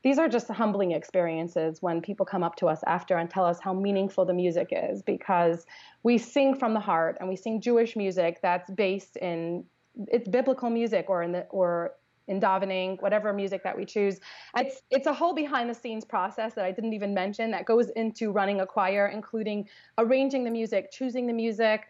these 0.05 0.19
are 0.19 0.29
just 0.29 0.49
humbling 0.49 0.93
experiences 0.93 1.83
when 1.83 2.01
people 2.01 2.25
come 2.25 2.45
up 2.45 2.55
to 2.57 2.67
us 2.67 2.81
after 2.87 3.17
and 3.17 3.29
tell 3.29 3.45
us 3.45 3.59
how 3.61 3.75
meaningful 3.75 4.25
the 4.25 4.33
music 4.33 4.69
is 4.71 5.03
because 5.03 5.67
we 6.05 6.19
sing 6.19 6.55
from 6.57 6.73
the 6.73 6.81
heart 6.81 7.17
and 7.19 7.29
we 7.29 7.37
sing 7.37 7.61
Jewish 7.61 7.97
music 7.97 8.39
that's 8.41 8.71
based 8.71 9.17
in 9.17 9.65
it's 10.07 10.29
biblical 10.29 10.71
music 10.71 11.07
or 11.09 11.25
in 11.25 11.33
the 11.33 11.41
or 11.51 11.95
in 12.29 12.41
davening, 12.41 13.01
whatever 13.03 13.33
music 13.33 13.63
that 13.65 13.77
we 13.77 13.85
choose. 13.85 14.21
It's 14.57 14.83
it's 14.91 15.07
a 15.07 15.13
whole 15.13 15.35
behind 15.35 15.69
the 15.69 15.75
scenes 15.75 16.05
process 16.05 16.55
that 16.55 16.65
I 16.65 16.71
didn't 16.71 16.93
even 16.93 17.13
mention 17.13 17.51
that 17.51 17.65
goes 17.65 17.91
into 17.91 18.31
running 18.31 18.61
a 18.61 18.67
choir, 18.67 19.09
including 19.09 19.69
arranging 19.97 20.45
the 20.45 20.51
music, 20.51 20.93
choosing 20.93 21.27
the 21.27 21.33
music, 21.33 21.87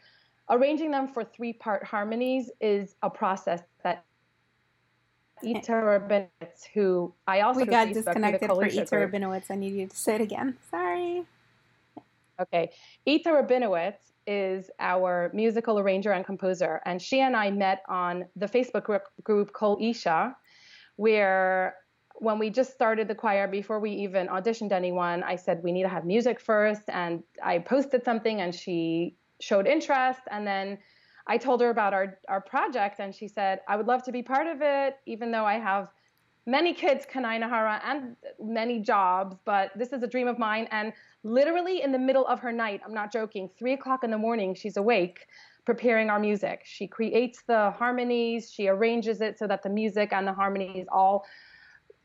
arranging 0.51 0.91
them 0.91 1.09
for 1.09 1.25
three 1.25 1.53
part 1.53 1.85
harmonies 1.85 2.51
is 2.61 2.95
a 3.03 3.11
process 3.11 3.63
that 3.83 4.05
eh. 5.45 5.59
Ita 5.59 5.73
Rabinowitz, 5.73 6.67
who 6.73 7.13
I 7.27 7.41
also 7.41 7.61
we 7.61 7.67
got 7.67 7.93
disconnected 7.93 8.49
for 8.49 8.65
Ita 8.65 8.83
Ita 8.83 8.97
Rabinowitz. 8.97 9.51
I 9.51 9.57
need 9.57 9.75
you 9.75 9.87
to 9.87 9.97
say 9.97 10.15
it 10.15 10.21
again. 10.21 10.57
Sorry. 10.71 11.25
Okay, 12.41 12.71
Ita 13.07 13.31
Rabinowitz 13.31 14.09
is 14.29 14.71
our 14.79 15.31
musical 15.33 15.79
arranger 15.79 16.13
and 16.13 16.25
composer, 16.25 16.81
and 16.85 17.01
she 17.01 17.21
and 17.21 17.35
I 17.35 17.51
met 17.51 17.83
on 17.89 18.27
the 18.37 18.47
Facebook 18.47 18.85
group, 18.85 19.03
group 19.25 19.51
Isha, 19.81 20.37
where 20.97 21.77
when 22.17 22.39
we 22.39 22.51
just 22.51 22.73
started 22.73 23.09
the 23.09 23.15
choir 23.15 23.49
before 23.49 23.81
we 23.81 23.93
even 23.93 24.29
auditioned 24.29 24.73
anyone, 24.73 25.23
I 25.23 25.37
said 25.37 25.63
we 25.63 25.73
need 25.73 25.85
to 25.85 25.89
have 25.89 26.05
music 26.05 26.41
first, 26.41 26.83
and 26.89 27.23
I 27.43 27.61
posted 27.61 28.05
something, 28.05 28.41
and 28.41 28.55
she 28.55 29.17
showed 29.41 29.67
interest, 29.67 30.21
and 30.31 30.47
then 30.47 30.79
I 31.29 31.37
told 31.37 31.61
her 31.61 31.71
about 31.71 31.93
our, 31.93 32.19
our 32.29 32.41
project 32.41 33.01
and 33.01 33.15
she 33.15 33.29
said, 33.29 33.61
I 33.69 33.77
would 33.77 33.87
love 33.87 34.03
to 34.05 34.13
be 34.13 34.23
part 34.23 34.47
of 34.47 34.63
it, 34.63 34.97
even 35.05 35.31
though 35.31 35.45
I 35.45 35.59
have 35.59 35.89
many 36.47 36.73
kids, 36.73 37.05
Kanai 37.05 37.39
Nahara, 37.39 37.81
and 37.85 38.17
many 38.41 38.81
jobs, 38.81 39.37
but 39.45 39.71
this 39.77 39.93
is 39.93 40.03
a 40.03 40.07
dream 40.07 40.27
of 40.27 40.39
mine. 40.39 40.67
And 40.71 40.95
literally 41.25 41.83
in 41.83 41.93
the 41.93 41.99
middle 41.99 42.27
of 42.27 42.41
her 42.41 42.53
night, 42.53 42.81
I'm 42.85 42.95
not 42.95 43.13
joking, 43.13 43.51
three 43.59 43.73
o'clock 43.73 44.05
in 44.05 44.11
the 44.11 44.19
morning, 44.19 44.55
she's 44.55 44.77
awake 44.77 45.27
preparing 45.65 46.09
our 46.09 46.19
music. 46.19 46.63
She 46.65 46.87
creates 46.87 47.43
the 47.47 47.73
harmonies, 47.73 48.51
she 48.51 48.69
arranges 48.69 49.21
it 49.21 49.39
so 49.39 49.47
that 49.47 49.63
the 49.63 49.69
music 49.69 50.15
and 50.15 50.27
the 50.27 50.33
harmonies 50.33 50.87
all 50.91 51.27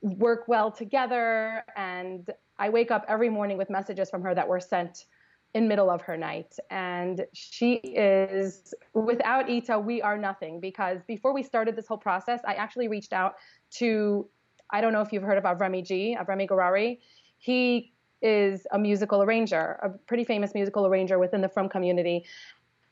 work 0.02 0.50
well 0.50 0.70
together. 0.70 1.64
And 1.78 2.30
I 2.60 2.68
wake 2.68 2.92
up 2.92 3.06
every 3.08 3.30
morning 3.30 3.58
with 3.58 3.70
messages 3.70 4.10
from 4.10 4.22
her 4.24 4.36
that 4.36 4.48
were 4.48 4.60
sent 4.60 5.06
in 5.54 5.68
middle 5.68 5.90
of 5.90 6.02
her 6.02 6.18
night 6.18 6.58
and 6.72 7.26
she 7.34 7.76
is 7.76 8.74
without 8.94 9.48
ita 9.50 9.78
we 9.78 10.02
are 10.02 10.18
nothing 10.18 10.60
because 10.60 10.98
before 11.08 11.32
we 11.32 11.44
started 11.44 11.76
this 11.76 11.86
whole 11.86 11.98
process 11.98 12.40
i 12.48 12.56
actually 12.56 12.88
reached 12.88 13.14
out 13.14 13.36
to 13.70 14.28
i 14.72 14.82
don't 14.82 14.94
know 14.94 15.02
if 15.02 15.14
you've 15.14 15.22
heard 15.22 15.38
of 15.38 15.44
avremi 15.44 15.86
g 15.86 16.18
avremi 16.20 16.48
gorari 16.50 16.98
he 17.38 17.93
is 18.24 18.66
a 18.72 18.80
musical 18.80 19.22
arranger 19.22 19.80
a 19.84 19.90
pretty 19.90 20.24
famous 20.24 20.54
musical 20.54 20.88
arranger 20.88 21.20
within 21.20 21.42
the 21.42 21.50
frum 21.50 21.70
community 21.70 22.26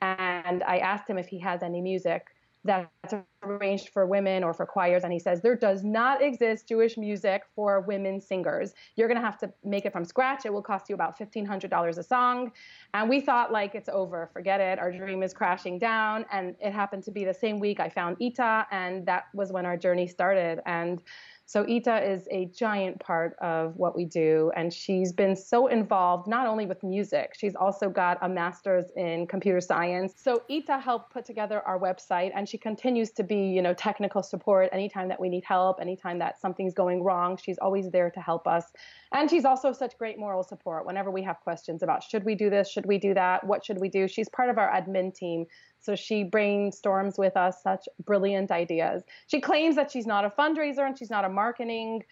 and 0.02 0.62
i 0.64 0.78
asked 0.78 1.10
him 1.10 1.18
if 1.18 1.28
he 1.28 1.40
has 1.40 1.64
any 1.64 1.82
music 1.82 2.28
that's 2.64 3.14
arranged 3.44 3.90
for 3.90 4.06
women 4.06 4.44
or 4.44 4.54
for 4.54 4.66
choirs. 4.66 5.04
And 5.04 5.12
he 5.12 5.20
says 5.20 5.42
there 5.42 5.56
does 5.56 5.84
not 5.84 6.22
exist 6.22 6.68
Jewish 6.68 6.96
music 6.96 7.44
for 7.56 7.82
women 7.82 8.22
singers. 8.22 8.74
You're 8.96 9.08
going 9.08 9.20
to 9.20 9.26
have 9.26 9.40
to 9.40 9.52
make 9.64 9.86
it 9.86 9.92
from 9.92 10.06
scratch. 10.06 10.46
It 10.46 10.54
will 10.54 10.62
cost 10.62 10.88
you 10.88 10.96
about 10.96 11.18
$1,500 11.18 11.98
a 11.98 12.04
song. 12.04 12.52
And 12.94 13.10
we 13.10 13.20
thought, 13.20 13.52
like, 13.52 13.74
it's 13.74 13.90
over, 13.90 14.30
forget 14.32 14.62
it. 14.62 14.78
Our 14.78 14.92
dream 14.92 15.24
is 15.24 15.34
crashing 15.34 15.80
down. 15.80 16.26
And 16.32 16.56
it 16.60 16.72
happened 16.72 17.04
to 17.04 17.12
be 17.12 17.26
the 17.26 17.34
same 17.34 17.60
week 17.60 17.80
I 17.80 17.90
found 17.90 18.18
Ita, 18.22 18.68
and 18.72 19.06
that 19.08 19.26
was 19.34 19.52
when 19.52 19.66
our 19.66 19.78
journey 19.78 20.08
started. 20.08 20.62
And 20.66 21.02
so 21.46 21.66
Ita 21.68 22.10
is 22.10 22.28
a 22.32 22.46
giant 22.46 23.00
part 23.00 23.36
of 23.42 23.76
what 23.76 23.96
we 23.96 24.06
do, 24.06 24.52
and 24.56 24.74
she's 24.74 25.12
been 25.12 25.36
so 25.36 25.68
involved 25.68 26.28
not 26.28 26.48
only 26.48 26.66
with 26.66 26.82
music, 26.82 27.34
she's 27.38 27.56
also 27.56 27.90
got 27.90 28.18
a 28.22 28.30
master's 28.30 28.86
in 28.96 29.28
computer 29.28 29.60
science. 29.60 30.14
So 30.16 30.44
Ita 30.50 30.80
helped 30.80 31.12
put 31.12 31.26
together 31.26 31.62
our 31.62 31.78
website, 31.78 32.32
and 32.34 32.48
she 32.48 32.58
continues 32.58 33.12
to 33.12 33.24
be, 33.24 33.48
you 33.48 33.62
know, 33.62 33.74
technical 33.74 34.24
support 34.24 34.70
anytime 34.72 35.10
that 35.10 35.20
we 35.20 35.28
need 35.28 35.44
help, 35.44 35.82
anytime 35.82 36.20
that 36.20 36.40
something's 36.40 36.74
going 36.74 37.04
wrong. 37.04 37.38
She's 37.38 37.58
always 37.58 37.90
there 37.90 38.10
to 38.12 38.20
help 38.22 38.48
us, 38.48 38.66
and 39.14 39.30
she's 39.30 39.44
also 39.44 39.74
such 39.74 39.98
great 39.98 40.18
moral 40.18 40.44
support 40.44 40.86
whenever 40.86 41.12
we 41.12 41.24
have 41.24 41.40
questions 41.42 41.84
about 41.84 42.04
should 42.04 42.24
we 42.24 42.36
do 42.36 42.50
this, 42.50 42.70
should 42.70 42.86
we 42.86 42.98
do 42.98 43.14
that, 43.14 43.44
what 43.46 43.66
should 43.66 43.80
we 43.80 43.90
do. 43.90 44.08
She's 44.08 44.30
part 44.30 44.50
of 44.50 44.58
our 44.58 44.72
admin 44.72 45.14
team 45.14 45.46
so 45.82 45.96
she 45.96 46.24
brainstorms 46.24 47.18
with 47.18 47.36
us 47.36 47.62
such 47.64 47.90
brilliant 48.06 48.52
ideas. 48.52 49.04
She 49.28 49.42
claims 49.42 49.76
that 49.76 49.92
she's 49.92 50.06
not 50.06 50.26
a 50.26 50.30
fundraiser 50.30 50.86
and 50.86 50.98
she's 50.98 51.10
not 51.10 51.26
a 51.26 51.30
marketing 51.30 52.04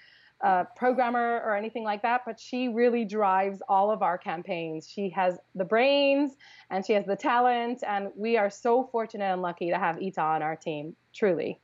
uh, 0.43 0.63
programmer 0.75 1.41
or 1.45 1.55
anything 1.55 1.83
like 1.83 2.01
that, 2.01 2.21
but 2.25 2.39
she 2.39 2.69
really 2.69 3.05
drives 3.05 3.61
all 3.67 3.91
of 3.91 4.01
our 4.01 4.17
campaigns. 4.17 4.89
She 4.89 5.09
has 5.09 5.37
the 5.55 5.65
brains 5.65 6.37
and 6.69 6.85
she 6.85 6.93
has 6.93 7.05
the 7.05 7.15
talent, 7.15 7.83
and 7.85 8.09
we 8.15 8.37
are 8.37 8.49
so 8.49 8.87
fortunate 8.91 9.25
and 9.25 9.41
lucky 9.41 9.69
to 9.69 9.77
have 9.77 9.97
Ita 10.01 10.21
on 10.21 10.41
our 10.41 10.55
team, 10.55 10.95
truly. 11.13 11.59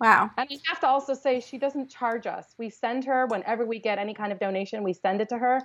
Wow. 0.00 0.30
And 0.36 0.48
I 0.48 0.56
have 0.68 0.80
to 0.80 0.86
also 0.86 1.14
say, 1.14 1.40
she 1.40 1.58
doesn't 1.58 1.90
charge 1.90 2.26
us. 2.26 2.54
We 2.56 2.70
send 2.70 3.04
her 3.06 3.26
whenever 3.26 3.66
we 3.66 3.80
get 3.80 3.98
any 3.98 4.14
kind 4.14 4.30
of 4.30 4.38
donation, 4.38 4.84
we 4.84 4.92
send 4.92 5.20
it 5.20 5.28
to 5.30 5.38
her 5.38 5.60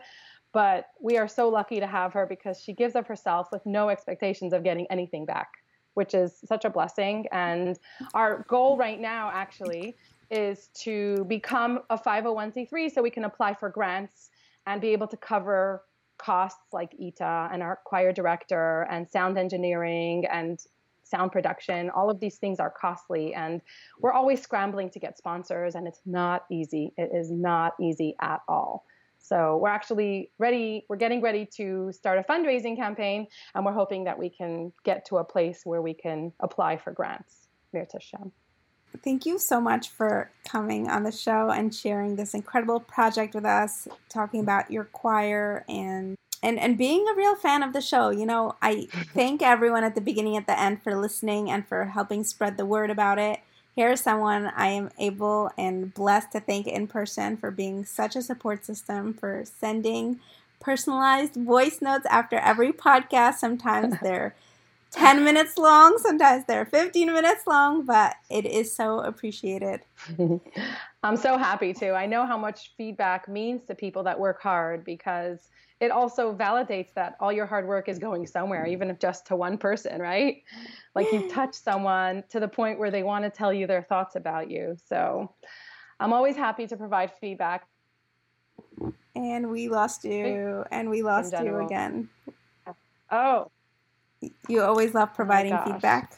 but 0.53 0.85
we 1.01 1.17
are 1.17 1.27
so 1.27 1.49
lucky 1.49 1.79
to 1.79 1.87
have 1.87 2.13
her 2.13 2.25
because 2.25 2.61
she 2.61 2.73
gives 2.73 2.95
of 2.95 3.07
herself 3.07 3.49
with 3.51 3.65
no 3.65 3.89
expectations 3.89 4.53
of 4.53 4.63
getting 4.63 4.87
anything 4.89 5.25
back 5.25 5.49
which 5.93 6.13
is 6.13 6.39
such 6.45 6.65
a 6.65 6.69
blessing. 6.69 7.27
And 7.31 7.77
our 8.13 8.45
goal 8.47 8.77
right 8.77 8.99
now 8.99 9.29
actually 9.33 9.95
is 10.31 10.69
to 10.81 11.25
become 11.25 11.81
a 11.89 11.97
501c3 11.97 12.91
so 12.91 13.01
we 13.01 13.09
can 13.09 13.25
apply 13.25 13.53
for 13.53 13.69
grants 13.69 14.29
and 14.65 14.81
be 14.81 14.89
able 14.89 15.07
to 15.07 15.17
cover 15.17 15.83
costs 16.17 16.61
like 16.71 16.95
ita 17.01 17.49
and 17.51 17.61
our 17.61 17.79
choir 17.83 18.11
director 18.11 18.87
and 18.89 19.09
sound 19.09 19.37
engineering 19.37 20.25
and 20.31 20.59
sound 21.03 21.31
production. 21.31 21.89
All 21.89 22.09
of 22.09 22.19
these 22.19 22.37
things 22.37 22.59
are 22.59 22.71
costly 22.71 23.33
and 23.33 23.61
we're 23.99 24.13
always 24.13 24.41
scrambling 24.41 24.89
to 24.91 24.99
get 24.99 25.17
sponsors 25.17 25.75
and 25.75 25.87
it's 25.87 26.01
not 26.05 26.45
easy. 26.49 26.93
It 26.97 27.11
is 27.13 27.29
not 27.29 27.73
easy 27.79 28.15
at 28.21 28.41
all 28.47 28.85
so 29.23 29.57
we're 29.61 29.69
actually 29.69 30.31
ready, 30.37 30.85
we're 30.89 30.97
getting 30.97 31.21
ready 31.21 31.47
to 31.55 31.91
start 31.93 32.19
a 32.19 32.23
fundraising 32.23 32.75
campaign, 32.75 33.25
and 33.55 33.65
we're 33.65 33.73
hoping 33.73 34.03
that 34.03 34.19
we 34.19 34.29
can 34.29 34.73
get 34.83 35.05
to 35.05 35.17
a 35.17 35.23
place 35.23 35.61
where 35.63 35.81
we 35.81 35.93
can 35.93 36.33
apply 36.41 36.75
for 36.75 36.91
grants. 36.91 37.47
Thank 39.01 39.25
you 39.25 39.39
so 39.39 39.61
much 39.61 39.89
for 39.89 40.29
coming 40.47 40.89
on 40.89 41.03
the 41.03 41.11
show 41.11 41.49
and 41.49 41.73
sharing 41.73 42.17
this 42.17 42.33
incredible 42.33 42.81
project 42.81 43.33
with 43.33 43.45
us, 43.45 43.87
talking 44.09 44.41
about 44.41 44.69
your 44.69 44.83
choir 44.83 45.63
and 45.69 46.15
and 46.43 46.59
and 46.59 46.77
being 46.77 47.07
a 47.07 47.15
real 47.15 47.35
fan 47.35 47.63
of 47.63 47.71
the 47.71 47.81
show. 47.81 48.09
You 48.09 48.25
know, 48.25 48.55
I 48.61 48.87
thank 49.13 49.41
everyone 49.41 49.85
at 49.85 49.95
the 49.95 50.01
beginning 50.01 50.35
at 50.35 50.47
the 50.47 50.59
end 50.59 50.83
for 50.83 50.99
listening 50.99 51.49
and 51.49 51.65
for 51.65 51.85
helping 51.85 52.25
spread 52.25 52.57
the 52.57 52.65
word 52.65 52.91
about 52.91 53.17
it. 53.17 53.39
Here's 53.75 54.01
someone 54.01 54.51
I 54.55 54.67
am 54.67 54.91
able 54.99 55.49
and 55.57 55.93
blessed 55.93 56.33
to 56.33 56.39
thank 56.39 56.67
in 56.67 56.87
person 56.87 57.37
for 57.37 57.49
being 57.49 57.85
such 57.85 58.15
a 58.15 58.21
support 58.21 58.63
system, 58.65 59.13
for 59.13 59.43
sending 59.45 60.19
personalized 60.59 61.35
voice 61.35 61.81
notes 61.81 62.05
after 62.09 62.37
every 62.37 62.71
podcast. 62.71 63.35
Sometimes 63.35 63.95
they're 64.03 64.35
10 64.91 65.23
minutes 65.23 65.57
long, 65.57 65.97
sometimes 65.97 66.45
they're 66.47 66.65
15 66.65 67.11
minutes 67.11 67.47
long, 67.47 67.83
but 67.83 68.15
it 68.29 68.45
is 68.45 68.75
so 68.75 68.99
appreciated. 68.99 69.81
I'm 71.03 71.17
so 71.17 71.35
happy 71.35 71.73
to. 71.73 71.93
I 71.93 72.05
know 72.05 72.27
how 72.27 72.37
much 72.37 72.73
feedback 72.77 73.27
means 73.27 73.65
to 73.65 73.75
people 73.75 74.03
that 74.03 74.19
work 74.19 74.39
hard 74.39 74.85
because 74.85 75.49
it 75.83 75.91
also 75.91 76.33
validates 76.33 76.93
that 76.93 77.17
all 77.19 77.31
your 77.31 77.45
hard 77.45 77.67
work 77.67 77.89
is 77.89 77.99
going 77.99 78.25
somewhere, 78.25 78.65
even 78.65 78.89
if 78.89 78.99
just 78.99 79.27
to 79.27 79.35
one 79.35 79.57
person, 79.57 80.01
right? 80.01 80.41
Like 80.95 81.11
you've 81.11 81.29
touched 81.29 81.55
someone 81.55 82.23
to 82.29 82.39
the 82.39 82.47
point 82.47 82.79
where 82.79 82.89
they 82.89 83.03
want 83.03 83.25
to 83.25 83.29
tell 83.29 83.51
you 83.51 83.67
their 83.67 83.83
thoughts 83.83 84.15
about 84.15 84.49
you. 84.49 84.77
So 84.87 85.29
I'm 85.99 86.13
always 86.13 86.37
happy 86.37 86.67
to 86.67 86.77
provide 86.77 87.11
feedback. 87.19 87.67
And 89.13 89.51
we 89.51 89.67
lost 89.67 90.05
you, 90.05 90.63
and 90.71 90.89
we 90.89 91.03
lost 91.03 91.33
you 91.33 91.59
again. 91.59 92.07
Oh. 93.11 93.51
You 94.47 94.61
always 94.61 94.93
love 94.93 95.13
providing 95.13 95.51
oh 95.53 95.65
feedback. 95.65 96.17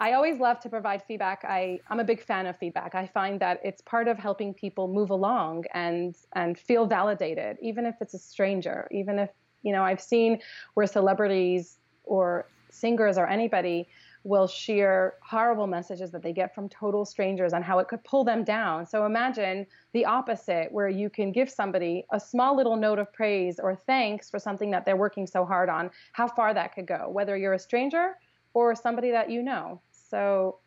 I 0.00 0.12
always 0.12 0.38
love 0.38 0.60
to 0.60 0.68
provide 0.68 1.02
feedback. 1.02 1.44
I, 1.44 1.80
I'm 1.88 1.98
a 1.98 2.04
big 2.04 2.22
fan 2.22 2.46
of 2.46 2.56
feedback. 2.56 2.94
I 2.94 3.06
find 3.06 3.40
that 3.40 3.60
it's 3.64 3.82
part 3.82 4.06
of 4.06 4.16
helping 4.16 4.54
people 4.54 4.86
move 4.86 5.10
along 5.10 5.64
and 5.74 6.14
and 6.34 6.56
feel 6.56 6.86
validated, 6.86 7.56
even 7.60 7.84
if 7.84 7.96
it's 8.00 8.14
a 8.14 8.18
stranger, 8.18 8.86
even 8.92 9.18
if 9.18 9.30
you 9.62 9.72
know 9.72 9.82
I've 9.82 10.00
seen 10.00 10.40
where 10.74 10.86
celebrities 10.86 11.78
or 12.04 12.46
singers 12.70 13.18
or 13.18 13.26
anybody 13.26 13.88
will 14.24 14.46
share 14.46 15.14
horrible 15.22 15.66
messages 15.66 16.10
that 16.10 16.22
they 16.22 16.32
get 16.32 16.54
from 16.54 16.68
total 16.68 17.04
strangers 17.04 17.52
and 17.52 17.64
how 17.64 17.78
it 17.78 17.88
could 17.88 18.02
pull 18.04 18.24
them 18.24 18.44
down. 18.44 18.86
So 18.86 19.06
imagine 19.06 19.66
the 19.94 20.04
opposite, 20.04 20.70
where 20.70 20.88
you 20.88 21.08
can 21.08 21.32
give 21.32 21.50
somebody 21.50 22.04
a 22.12 22.20
small 22.20 22.56
little 22.56 22.76
note 22.76 22.98
of 22.98 23.12
praise 23.12 23.58
or 23.58 23.74
thanks 23.74 24.28
for 24.28 24.38
something 24.38 24.70
that 24.72 24.84
they're 24.84 24.96
working 24.96 25.26
so 25.26 25.44
hard 25.44 25.68
on, 25.68 25.90
how 26.12 26.28
far 26.28 26.52
that 26.52 26.74
could 26.74 26.86
go, 26.86 27.08
whether 27.08 27.36
you're 27.36 27.54
a 27.54 27.58
stranger 27.58 28.16
or 28.54 28.74
somebody 28.74 29.10
that 29.10 29.30
you 29.30 29.42
know. 29.42 29.80
So 30.10 30.58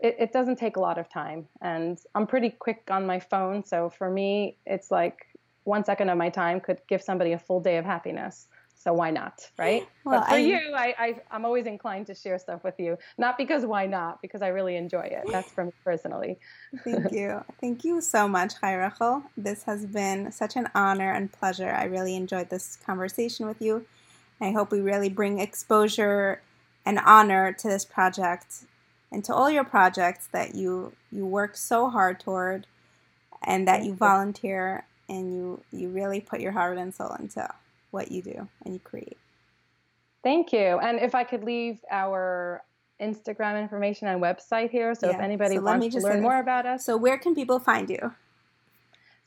it, 0.00 0.16
it 0.18 0.32
doesn't 0.32 0.56
take 0.56 0.76
a 0.76 0.80
lot 0.80 0.98
of 0.98 1.08
time. 1.08 1.46
And 1.60 1.98
I'm 2.14 2.26
pretty 2.26 2.50
quick 2.50 2.84
on 2.90 3.06
my 3.06 3.20
phone. 3.20 3.64
So 3.64 3.90
for 3.90 4.10
me, 4.10 4.58
it's 4.66 4.90
like 4.90 5.18
one 5.64 5.84
second 5.84 6.08
of 6.10 6.18
my 6.18 6.28
time 6.30 6.60
could 6.60 6.80
give 6.88 7.02
somebody 7.02 7.32
a 7.32 7.38
full 7.38 7.60
day 7.60 7.76
of 7.76 7.84
happiness. 7.84 8.46
So 8.78 8.92
why 8.92 9.10
not, 9.10 9.40
right? 9.58 9.88
Well, 10.04 10.20
but 10.20 10.28
for 10.28 10.36
I- 10.36 10.40
you, 10.40 10.60
I, 10.76 10.94
I 10.98 11.20
I'm 11.30 11.44
always 11.44 11.66
inclined 11.66 12.06
to 12.06 12.14
share 12.14 12.38
stuff 12.38 12.62
with 12.62 12.78
you. 12.78 12.96
Not 13.18 13.36
because 13.36 13.66
why 13.66 13.86
not, 13.86 14.22
because 14.22 14.42
I 14.42 14.48
really 14.48 14.76
enjoy 14.76 15.08
it. 15.10 15.24
That's 15.32 15.50
for 15.52 15.64
me 15.64 15.72
personally. 15.84 16.38
Thank 16.84 17.10
you. 17.10 17.42
Thank 17.60 17.84
you 17.84 18.00
so 18.00 18.28
much, 18.28 18.54
Chaya 18.60 18.92
Rochel. 18.92 19.24
This 19.36 19.64
has 19.64 19.86
been 19.86 20.30
such 20.30 20.54
an 20.54 20.68
honor 20.74 21.10
and 21.10 21.32
pleasure. 21.32 21.70
I 21.70 21.84
really 21.84 22.14
enjoyed 22.14 22.48
this 22.50 22.78
conversation 22.86 23.46
with 23.46 23.60
you. 23.60 23.86
I 24.40 24.52
hope 24.52 24.70
we 24.70 24.80
really 24.80 25.08
bring 25.08 25.40
exposure 25.40 26.42
and 26.84 27.00
honor 27.04 27.52
to 27.52 27.68
this 27.68 27.84
project 27.84 28.66
and 29.12 29.24
to 29.24 29.34
all 29.34 29.50
your 29.50 29.64
projects 29.64 30.28
that 30.32 30.54
you 30.54 30.92
you 31.10 31.26
work 31.26 31.56
so 31.56 31.88
hard 31.88 32.20
toward 32.20 32.66
and 33.44 33.66
that 33.68 33.84
you 33.84 33.94
volunteer 33.94 34.84
and 35.08 35.34
you 35.34 35.62
you 35.72 35.88
really 35.88 36.20
put 36.20 36.40
your 36.40 36.52
heart 36.52 36.78
and 36.78 36.94
soul 36.94 37.14
into 37.18 37.48
what 37.90 38.10
you 38.10 38.22
do 38.22 38.48
and 38.64 38.74
you 38.74 38.80
create. 38.80 39.16
Thank 40.22 40.52
you. 40.52 40.78
And 40.78 40.98
if 40.98 41.14
I 41.14 41.24
could 41.24 41.44
leave 41.44 41.78
our 41.90 42.62
Instagram 43.00 43.60
information 43.60 44.08
and 44.08 44.20
website 44.20 44.70
here, 44.70 44.94
so 44.94 45.08
if 45.10 45.20
anybody 45.20 45.56
So 45.56 45.62
wants 45.62 45.94
to 45.94 46.00
learn 46.00 46.22
more 46.22 46.40
about 46.40 46.66
us, 46.66 46.84
So 46.84 46.96
where 46.96 47.18
can 47.18 47.34
people 47.34 47.60
find 47.60 47.88
you? 47.88 48.12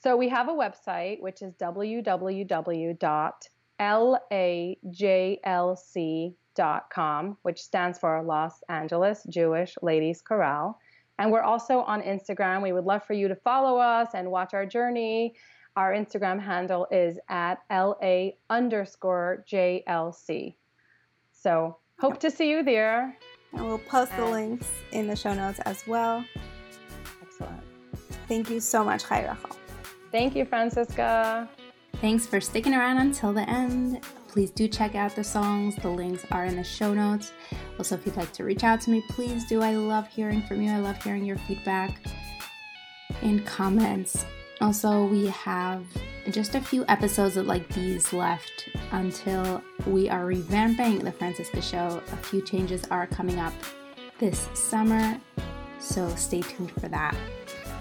So 0.01 0.15
we 0.17 0.30
have 0.30 0.47
a 0.49 0.53
website 0.53 1.21
which 1.21 1.41
is 1.41 1.53
www.lajlc.com, 1.55 2.95
which 7.41 7.62
stands 7.62 7.97
for 7.97 8.22
Los 8.24 8.62
Angeles 8.70 9.24
Jewish 9.30 9.78
Ladies 9.82 10.22
Chorale. 10.22 10.78
And 11.18 11.32
we're 11.32 11.41
also 11.41 11.80
on 11.80 12.01
Instagram. 12.01 12.62
We 12.62 12.72
would 12.72 12.86
love 12.86 13.03
for 13.03 13.14
you 13.14 13.28
to 13.28 13.36
follow 13.36 13.78
us 13.78 14.10
and 14.14 14.32
watch 14.32 14.53
our 14.53 14.66
journey. 14.66 15.36
Our 15.76 15.93
Instagram 15.93 16.39
handle 16.39 16.88
is 16.91 17.20
at 17.30 17.60
LA 17.72 18.32
underscore 18.49 19.43
JLC. 19.49 20.55
So 21.32 21.78
hope 21.99 22.20
to 22.20 22.32
see 22.32 22.49
you 22.49 22.64
there. 22.64 23.18
And 23.53 23.66
we'll 23.66 23.80
post 23.80 24.16
the 24.16 24.26
links 24.26 24.70
in 24.91 25.07
the 25.07 25.16
show 25.16 25.34
notes 25.34 25.60
as 25.60 25.86
well. 25.88 26.24
Excellent. 27.22 27.64
Thank 28.28 28.49
you 28.49 28.60
so 28.60 28.84
much, 28.84 29.03
Chaya 29.03 29.36
Rochel. 29.36 29.55
Thank 30.12 30.36
you, 30.36 30.45
Franciska. 30.45 31.47
Thanks 31.95 32.26
for 32.26 32.39
sticking 32.39 32.74
around 32.74 32.97
until 32.97 33.34
the 33.34 33.49
end. 33.49 34.01
Please 34.30 34.51
do 34.51 34.67
check 34.67 34.93
out 34.93 35.15
the 35.15 35.23
songs. 35.23 35.75
The 35.75 35.89
links 35.89 36.23
are 36.32 36.45
in 36.45 36.55
the 36.55 36.63
show 36.63 36.93
notes. 36.93 37.32
Also, 37.80 37.95
if 37.95 38.05
you'd 38.05 38.15
like 38.15 38.32
to 38.34 38.43
reach 38.43 38.63
out 38.63 38.80
to 38.82 38.91
me, 38.91 39.03
please 39.09 39.45
do. 39.45 39.61
I 39.61 39.75
love 39.75 40.07
hearing 40.07 40.43
from 40.43 40.61
you. 40.61 40.71
I 40.71 40.77
love 40.77 41.01
hearing 41.03 41.25
your 41.25 41.38
feedback 41.39 41.99
and 43.23 43.43
comments. 43.45 44.25
Also, 44.61 45.05
we 45.05 45.27
have 45.27 45.84
just 46.30 46.53
a 46.53 46.61
few 46.61 46.86
episodes 46.88 47.38
of 47.38 47.47
like 47.47 47.67
these 47.69 48.13
left 48.13 48.69
until 48.91 49.63
we 49.88 50.09
are 50.09 50.25
revamping 50.25 51.03
the 51.03 51.11
Franciska 51.11 51.61
Show. 51.61 52.01
A 52.11 52.17
few 52.17 52.41
changes 52.41 52.86
are 52.91 53.07
coming 53.07 53.39
up 53.39 53.53
this 54.19 54.47
summer, 54.53 55.19
so 55.80 56.07
stay 56.15 56.41
tuned 56.41 56.71
for 56.80 56.88
that. 56.89 57.15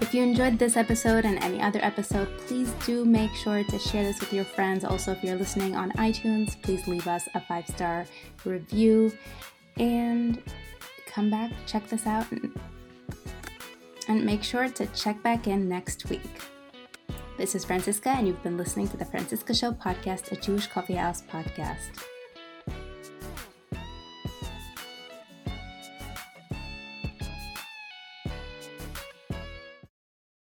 If 0.01 0.13
you 0.13 0.23
enjoyed 0.23 0.57
this 0.57 0.77
episode 0.77 1.25
and 1.25 1.43
any 1.43 1.61
other 1.61 1.79
episode, 1.83 2.29
please 2.47 2.71
do 2.85 3.03
make 3.03 3.33
sure 3.33 3.65
to 3.65 3.79
share 3.79 4.03
this 4.03 4.19
with 4.21 4.31
your 4.31 4.45
friends. 4.45 4.85
Also, 4.85 5.11
if 5.11 5.21
you're 5.21 5.35
listening 5.35 5.75
on 5.75 5.91
iTunes, 5.93 6.59
please 6.61 6.87
leave 6.87 7.05
us 7.05 7.27
a 7.35 7.41
five 7.41 7.67
star 7.67 8.05
review 8.45 9.11
and 9.77 10.41
come 11.05 11.29
back, 11.29 11.51
check 11.67 11.87
this 11.89 12.07
out, 12.07 12.25
and, 14.07 14.25
make 14.25 14.41
sure 14.41 14.69
to 14.69 14.85
check 14.87 15.21
back 15.21 15.47
in 15.47 15.67
next 15.67 16.09
week. 16.09 16.21
This 17.37 17.53
is 17.53 17.65
Franciska, 17.65 18.07
and 18.07 18.25
you've 18.25 18.41
been 18.41 18.57
listening 18.57 18.87
to 18.89 18.97
the 18.97 19.05
Franciska 19.05 19.53
Show 19.53 19.73
podcast, 19.73 20.31
a 20.31 20.35
Jewish 20.37 20.67
coffee 20.67 20.95
house 20.95 21.21
podcast. 21.21 22.18